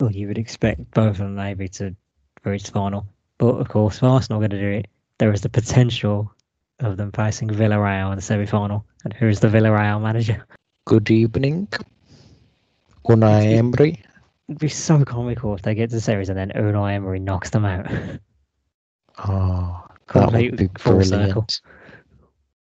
[0.03, 1.95] Well, you would expect both of them maybe to
[2.45, 3.07] reach the final.
[3.39, 4.89] But of course, if Arsenal are going to do it,
[5.19, 6.33] there is the potential
[6.81, 8.85] of them facing Villarreal in the semi final.
[9.05, 10.45] And who's the Villarreal manager?
[10.87, 11.69] Good evening.
[13.05, 14.03] Unai Emery.
[14.49, 17.51] It'd be so comical if they get to the series and then Unai Emery knocks
[17.51, 17.87] them out.
[19.19, 19.85] Oh,
[20.15, 21.47] that would Complete be full circle.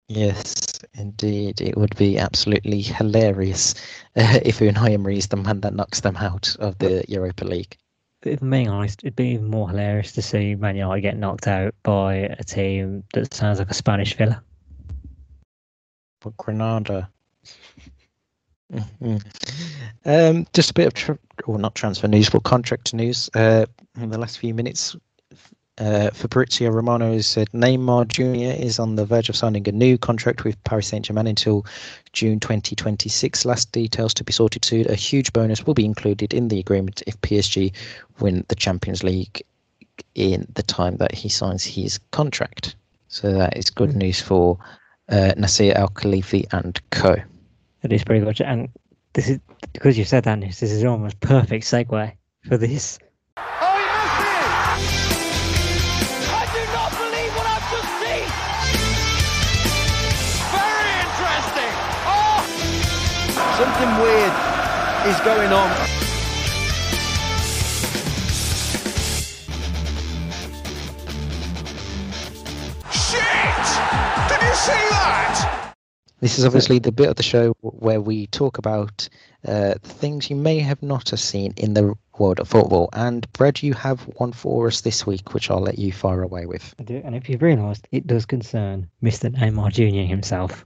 [0.09, 0.60] Yes,
[0.95, 1.61] indeed.
[1.61, 3.75] It would be absolutely hilarious
[4.17, 7.77] uh, if Unai Emery is the man that knocks them out of the Europa League.
[8.23, 11.47] If I'm being honest, it'd be even more hilarious to see Man United get knocked
[11.47, 14.43] out by a team that sounds like a Spanish villa.
[16.21, 17.09] But Granada.
[18.73, 19.25] Mhm.
[20.05, 23.29] um, just a bit of, tra- or not transfer news, but contract news.
[23.35, 23.67] Uh,
[23.97, 24.95] in the last few minutes,
[25.81, 28.63] uh, Fabrizio Romano has said Neymar Jr.
[28.63, 31.65] is on the verge of signing a new contract with Paris Saint Germain until
[32.13, 33.47] June 2026.
[33.47, 34.89] Last details to be sorted soon.
[34.91, 37.73] A huge bonus will be included in the agreement if PSG
[38.21, 39.43] win the Champions League
[40.15, 42.77] in the time that he signs his contract.
[43.09, 44.59] So that is good news for
[45.09, 47.17] uh, Nasser Al-Khelaifi and co.
[47.83, 48.69] It is pretty much, and
[49.15, 49.41] this is
[49.73, 50.41] because you said that.
[50.41, 52.13] This is almost perfect segue
[52.47, 52.99] for this.
[63.61, 64.33] Something weird
[65.07, 65.71] is going on.
[72.91, 73.67] Shit!
[74.31, 75.75] Did you see that?
[76.21, 79.07] This is obviously the bit of the show where we talk about
[79.47, 82.89] uh, things you may have not have seen in the world of football.
[82.95, 86.47] And Brad, you have one for us this week, which I'll let you fire away
[86.47, 86.75] with.
[86.79, 89.31] I do, and if you've realised, it does concern Mr.
[89.31, 90.09] Neymar Jr.
[90.09, 90.65] himself.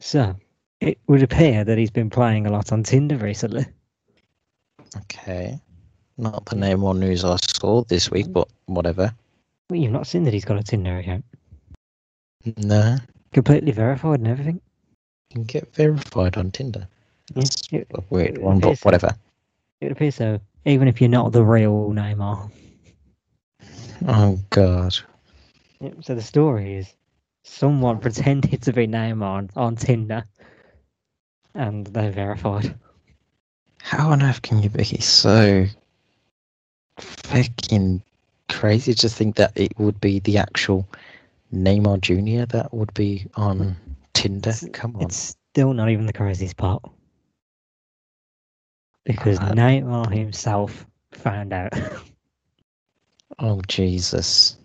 [0.00, 0.34] So,
[0.80, 3.66] it would appear that he's been playing a lot on Tinder recently.
[4.96, 5.58] Okay.
[6.16, 9.12] Not the name or news I saw this week, but whatever.
[9.70, 11.24] Well, you've not seen that he's got a Tinder account.
[12.58, 12.98] No,
[13.32, 14.60] Completely verified and everything.
[15.30, 16.86] you can get verified on Tinder.
[17.34, 18.82] Yeah, That's it, a weird one, but so.
[18.84, 19.16] whatever.
[19.80, 20.38] it appears so.
[20.66, 22.50] Even if you're not the real Neymar.
[24.06, 24.94] Oh, God.
[25.80, 26.94] Yep, So the story is
[27.42, 30.24] someone pretended to be Neymar on, on Tinder
[31.54, 32.74] and they're verified.
[33.82, 35.66] How on earth can you be so
[36.98, 38.02] fucking
[38.48, 40.88] crazy to think that it would be the actual
[41.52, 42.46] Neymar Jr.
[42.56, 43.76] that would be on
[44.14, 44.50] Tinder?
[44.50, 45.02] It's- Come on.
[45.02, 46.82] It's still not even the craziest part.
[49.04, 51.72] Because Uh, Neymar himself found out
[53.38, 54.56] Oh, Jesus.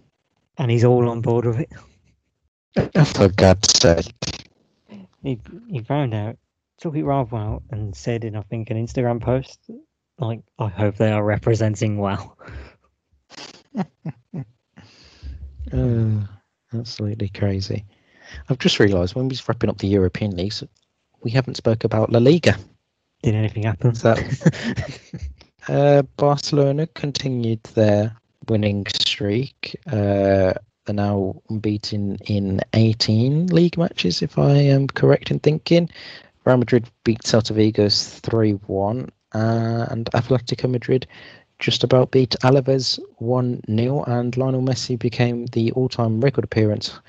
[0.58, 1.70] and he's all on board with it.
[3.08, 4.14] For God's sake.
[5.24, 6.38] He, he found out,
[6.80, 9.60] took it rather well, and said in, I think, an Instagram post,
[10.20, 12.38] like, I hope they are representing well.
[15.74, 16.28] Oh,
[16.74, 17.86] absolutely crazy.
[18.50, 20.64] I've just realised when we was wrapping up the European leagues,
[21.22, 22.56] we haven't spoke about La Liga.
[23.24, 23.96] Did anything happen?
[23.96, 24.16] So-
[25.68, 28.16] Uh, Barcelona continued their
[28.48, 29.76] winning streak.
[29.86, 30.54] Uh,
[30.86, 35.90] they're now beaten in 18 league matches, if I am correct in thinking.
[36.46, 41.06] Real Madrid beat Celta Vigo's 3 1, and Atletico Madrid
[41.60, 47.00] just about beat Alaves 1 0, and Lionel Messi became the all time record appearance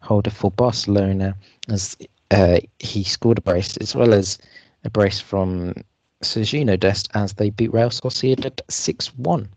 [0.00, 1.34] holder for Barcelona
[1.68, 1.96] as
[2.30, 4.38] uh, he scored a brace as well as
[4.84, 5.74] a brace from
[6.22, 9.48] Sergino Dest as they beat Real Sociedad 6 1.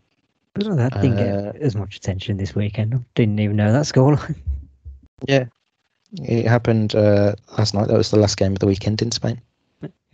[0.54, 2.94] But that didn't Uh, get as much attention this weekend.
[2.94, 4.36] I didn't even know that scoreline.
[5.28, 5.44] Yeah.
[6.12, 7.88] It happened uh, last night.
[7.88, 9.40] That was the last game of the weekend in Spain.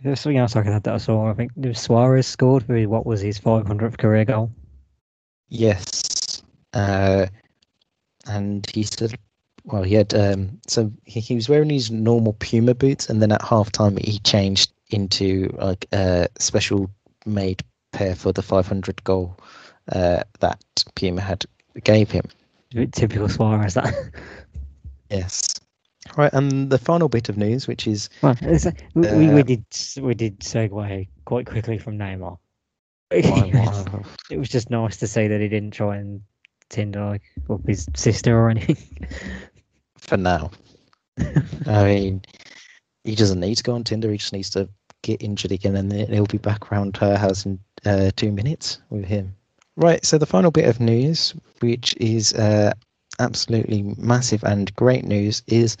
[0.03, 1.29] There's something else I can add that I saw.
[1.29, 4.51] I think Suarez scored for what was his 500th career goal.
[5.49, 6.43] Yes.
[6.73, 7.25] Uh,
[8.27, 9.17] and he said,
[9.63, 13.31] well, he had, um, so he, he was wearing his normal Puma boots, and then
[13.31, 16.91] at half time he changed into like a special
[17.25, 19.35] made pair for the 500 goal
[19.91, 20.63] uh, that
[20.95, 21.45] Puma had
[21.83, 22.25] gave him.
[22.73, 23.93] A bit typical Suarez, that.
[25.09, 25.46] Yes.
[26.15, 29.65] Right, and the final bit of news, which is well, uh, we, did
[30.01, 32.37] we did segue quite quickly from Neymar.
[34.29, 36.21] It was just nice to see that he didn't try and
[36.69, 39.07] Tinder like up his sister or anything.
[39.97, 40.51] for now.
[41.65, 42.21] I mean,
[43.03, 44.11] he doesn't need to go on Tinder.
[44.11, 44.69] He just needs to
[45.01, 48.79] get injured again, and then he'll be back around her house in uh, two minutes
[48.89, 49.33] with him.
[49.75, 50.03] Right.
[50.05, 52.73] So the final bit of news, which is uh,
[53.19, 55.77] absolutely massive and great news, is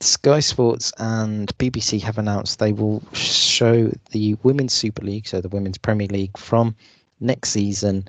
[0.00, 5.48] Sky Sports and BBC have announced they will show the Women's Super League, so the
[5.48, 6.74] Women's Premier League, from
[7.20, 8.08] next season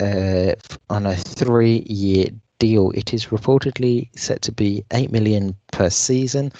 [0.00, 0.54] uh,
[0.90, 2.26] on a three-year
[2.58, 2.90] deal.
[2.92, 6.52] It is reportedly set to be eight million per season.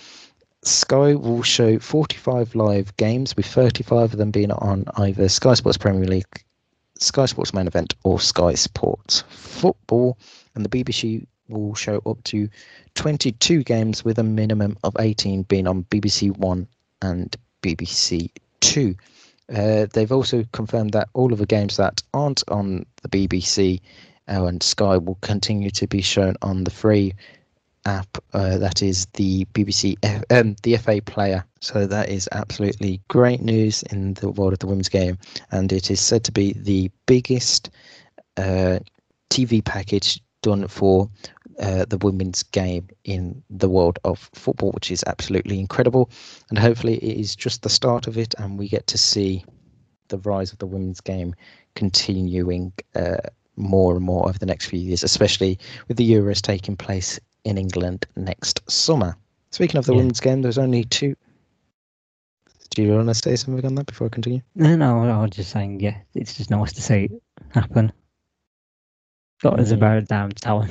[0.62, 5.76] Sky will show 45 live games, with 35 of them being on either Sky Sports
[5.76, 6.44] Premier League,
[6.98, 10.16] Sky Sports Main Event, or Sky Sports Football,
[10.54, 12.48] and the BBC will show up to
[12.94, 16.66] 22 games, with a minimum of 18 being on BBC One
[17.02, 18.30] and BBC
[18.60, 18.94] Two.
[19.54, 23.80] Uh, they've also confirmed that all of the games that aren't on the BBC
[24.28, 27.12] uh, and Sky will continue to be shown on the free
[27.84, 28.16] app.
[28.32, 31.44] Uh, that is the BBC, F- um, the FA Player.
[31.60, 35.18] So that is absolutely great news in the world of the women's game,
[35.50, 37.70] and it is said to be the biggest
[38.38, 38.78] uh,
[39.30, 41.10] TV package done for
[41.58, 46.10] uh, the women's game in the world of football, which is absolutely incredible.
[46.50, 49.44] And hopefully, it is just the start of it, and we get to see
[50.08, 51.34] the rise of the women's game
[51.74, 53.16] continuing uh,
[53.56, 57.56] more and more over the next few years, especially with the Euros taking place in
[57.56, 59.16] England next summer.
[59.50, 59.98] Speaking of the Yeah.
[59.98, 61.14] women's game, there's only two.
[62.70, 64.40] Do you want to say something on that before I continue?
[64.56, 67.92] No, no, I was just saying, yeah, it's just nice to see it happen.
[69.44, 69.74] Got us Yeah.
[69.74, 70.70] about a damn time.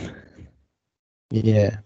[1.30, 1.78] Yeah.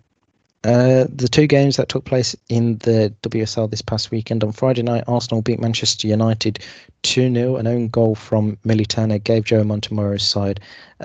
[0.64, 4.84] Uh, the two games that took place in the WSL this past weekend on Friday
[4.84, 6.60] night, Arsenal beat Manchester United
[7.04, 7.58] 2 0.
[7.58, 10.62] An own goal from Millie Turner gave Joe Montemurro's side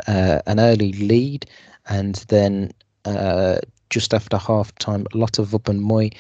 [0.07, 1.47] uh, an early lead.
[1.89, 2.71] And then
[3.05, 3.59] uh,
[3.91, 6.11] just after half time, Lotta and Moy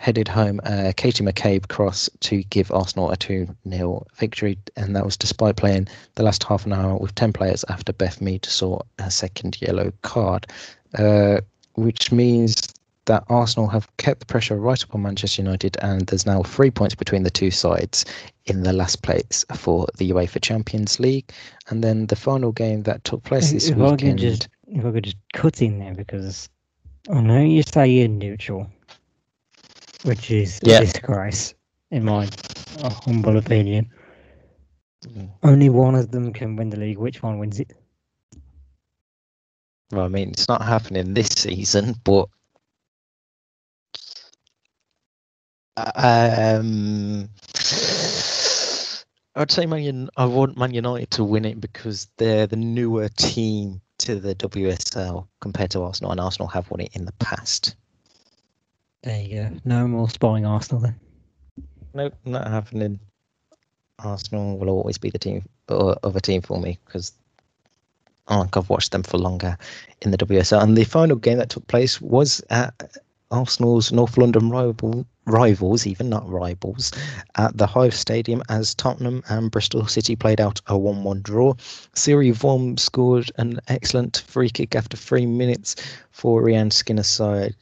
[0.00, 4.58] headed home uh, Katie McCabe cross to give Arsenal a 2 0 victory.
[4.76, 8.20] And that was despite playing the last half an hour with 10 players after Beth
[8.20, 10.46] Mead saw a second yellow card.
[10.98, 11.40] Uh,
[11.74, 12.66] which means
[13.04, 16.70] that Arsenal have kept the pressure right up on Manchester United, and there's now three
[16.70, 18.04] points between the two sides
[18.46, 21.30] in the last place for the UEFA Champions League.
[21.68, 24.90] And then the final game that took place this if I could just, if I
[24.92, 26.48] could just cut in there because
[27.10, 28.68] I know you say you're neutral,
[30.04, 30.80] which is Yeah.
[30.80, 31.54] disgrace
[31.90, 32.28] in my
[32.82, 33.90] uh, humble opinion.
[35.06, 35.30] Mm.
[35.42, 36.98] Only one of them can win the league.
[36.98, 37.72] Which one wins it?
[39.92, 42.28] Well, I mean, it's not happening this season, but
[45.76, 47.28] um,
[49.34, 53.08] I'd say Man Un- I want Man United to win it because they're the newer
[53.08, 57.76] team to the WSL compared to Arsenal, and Arsenal have won it in the past.
[59.02, 59.56] There you go.
[59.64, 60.96] No more spying Arsenal then.
[61.94, 63.00] Nope, not happening.
[63.98, 67.12] Arsenal will always be the team, uh, other team for me because
[68.28, 69.56] oh, I've watched them for longer
[70.02, 70.62] in the WSL.
[70.62, 72.74] And the final game that took place was at
[73.30, 76.90] Arsenal's North London rival, rivals, even not rivals,
[77.36, 81.54] at the Hive Stadium as Tottenham and Bristol City played out a 1 1 draw.
[81.94, 85.76] Siri Worm scored an excellent free kick after three minutes
[86.10, 87.54] for Rehanne Skinner's side,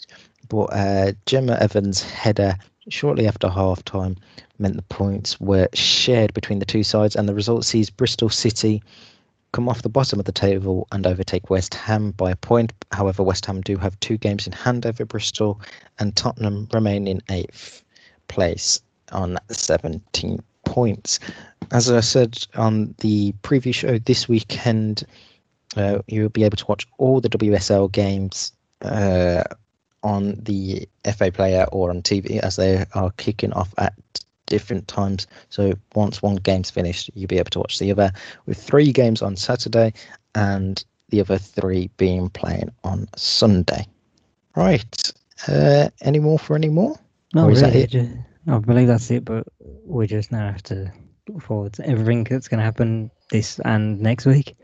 [0.48, 2.56] but uh, Gemma Evans' header
[2.88, 4.16] shortly after half time
[4.58, 8.82] meant the points were shared between the two sides, and the result sees Bristol City
[9.52, 12.72] come off the bottom of the table and overtake West Ham by a point.
[12.92, 15.60] However, West Ham do have two games in hand over Bristol,
[15.98, 17.82] and Tottenham remain in eighth
[18.28, 18.80] place
[19.12, 21.18] on 17 points.
[21.70, 25.04] As I said on the previous show this weekend,
[25.76, 29.44] uh, you'll be able to watch all the WSL games uh,
[30.02, 33.94] on the FA player or on TV as they are kicking off at
[34.46, 35.26] different times.
[35.50, 38.12] So once one game's finished, you'll be able to watch the other
[38.46, 39.92] with three games on Saturday
[40.34, 43.86] and the other three being playing on Sunday.
[44.56, 45.12] Right.
[45.46, 46.98] Uh, any more for any more?
[47.34, 48.18] No, Or is that really, it?
[48.48, 49.24] I believe that's it.
[49.24, 49.46] But
[49.84, 50.90] we just now have to
[51.28, 54.56] look forward to everything that's going to happen this and next week.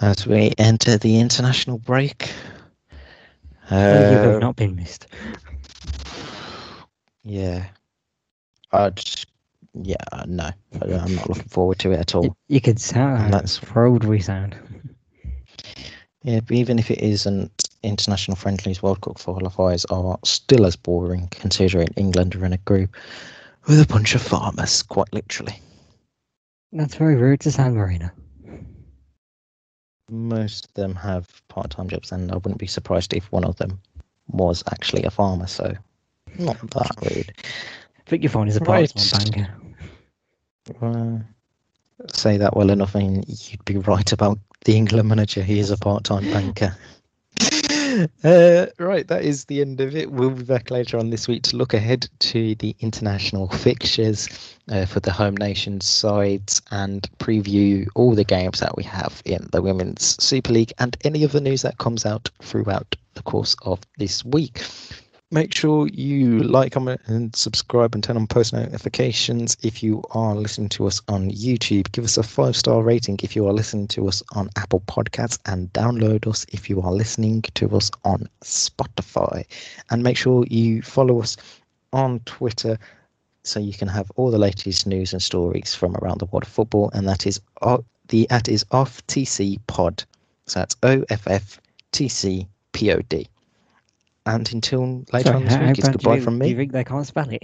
[0.00, 2.30] As we enter the international break.
[3.70, 5.06] You have Uh, not been missed.
[7.24, 7.66] yeah.
[8.72, 9.00] I'd,
[9.74, 9.96] yeah,
[10.26, 10.44] no.
[10.82, 12.36] I- I'm not looking forward to it at all.
[12.48, 14.56] You could sound how that's- proud we sound.
[16.22, 21.28] Yeah, but even if it isn't international friendlies, World Cup qualifiers are still as boring
[21.30, 22.94] considering England are in a group
[23.68, 25.60] with a bunch of farmers, quite literally.
[26.72, 28.10] That's very rude to San Marino.
[30.10, 33.56] Most of them have part time jobs, and I wouldn't be surprised if one of
[33.56, 33.80] them
[34.28, 35.74] was actually a farmer, so
[36.38, 37.32] not that rude.
[37.38, 38.92] I think you find is a Right.
[38.92, 39.48] part-time banker.
[40.82, 41.18] Uh,
[42.12, 45.42] say that well enough, and you'd be right about the England manager.
[45.42, 46.74] He is a part time banker.
[48.24, 50.10] Uh, right, that is the end of it.
[50.10, 54.86] We'll be back later on this week to look ahead to the international fixtures uh,
[54.86, 59.62] for the home nations sides and preview all the games that we have in the
[59.62, 63.80] Women's Super League and any of the news that comes out throughout the course of
[63.98, 64.62] this week.
[65.34, 70.36] Make sure you like, comment, and subscribe and turn on post notifications if you are
[70.36, 71.90] listening to us on YouTube.
[71.90, 75.40] Give us a five star rating if you are listening to us on Apple Podcasts
[75.46, 79.44] and download us if you are listening to us on Spotify.
[79.90, 81.36] And make sure you follow us
[81.92, 82.78] on Twitter
[83.42, 86.48] so you can have all the latest news and stories from around the world of
[86.48, 86.90] football.
[86.94, 90.04] And that is o- the at is off TC Pod.
[90.46, 91.60] So that's O F F
[91.90, 93.26] T C P O D.
[94.26, 97.06] And until later Sorry, on this week, it's goodbye from Do you think they can't
[97.06, 97.42] spell it?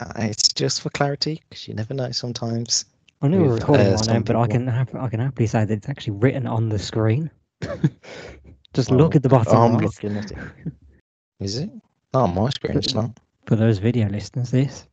[0.00, 2.84] Uh, It's just for clarity because you never know sometimes.
[3.22, 5.64] I know we're recording uh, right now, but I can hap- I can happily say
[5.64, 7.30] that it's actually written on the screen.
[8.74, 9.84] Just Oh, look at the bottom I'm right.
[9.84, 10.38] looking at it.
[11.38, 11.70] Is it?
[12.12, 13.10] Oh, on my screen it's not.
[13.46, 14.86] For those video listeners, this.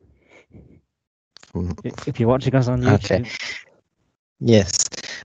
[1.55, 3.31] Mm, If you're watching us on YouTube, Okay.
[4.39, 4.71] Yes.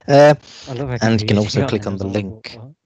[0.07, 0.33] Uh,
[1.01, 2.55] And you can also click on the link.
[2.55, 2.76] "What- what?"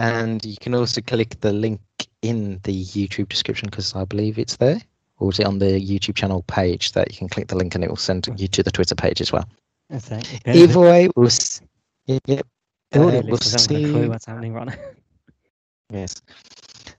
[0.00, 1.80] And you can also click the link
[2.22, 4.80] in the YouTube description because I believe it's there.
[5.18, 7.84] Or is it on the YouTube channel page that you can click the link and
[7.84, 9.46] it will send you to the Twitter page as well?
[9.92, 10.22] Okay.
[10.46, 10.56] it.
[10.56, 11.26] Either way, we'll.
[11.26, 11.60] s-
[12.06, 12.22] Yep.
[12.26, 14.74] The uh, we'll listeners a see clue what's happening right now.
[15.92, 16.22] Yes.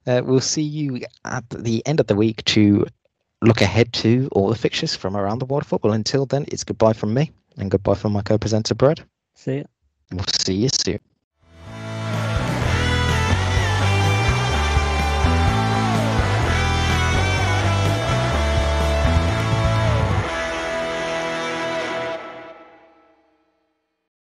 [0.06, 2.86] Uh, we'll see you at the end of the week to
[3.42, 5.94] look ahead to all the fixtures from around the world of football.
[5.94, 9.02] Until then, it's goodbye from me and goodbye from my co presenter, Brad.
[9.36, 9.64] See ya.
[10.12, 11.00] We'll see you soon.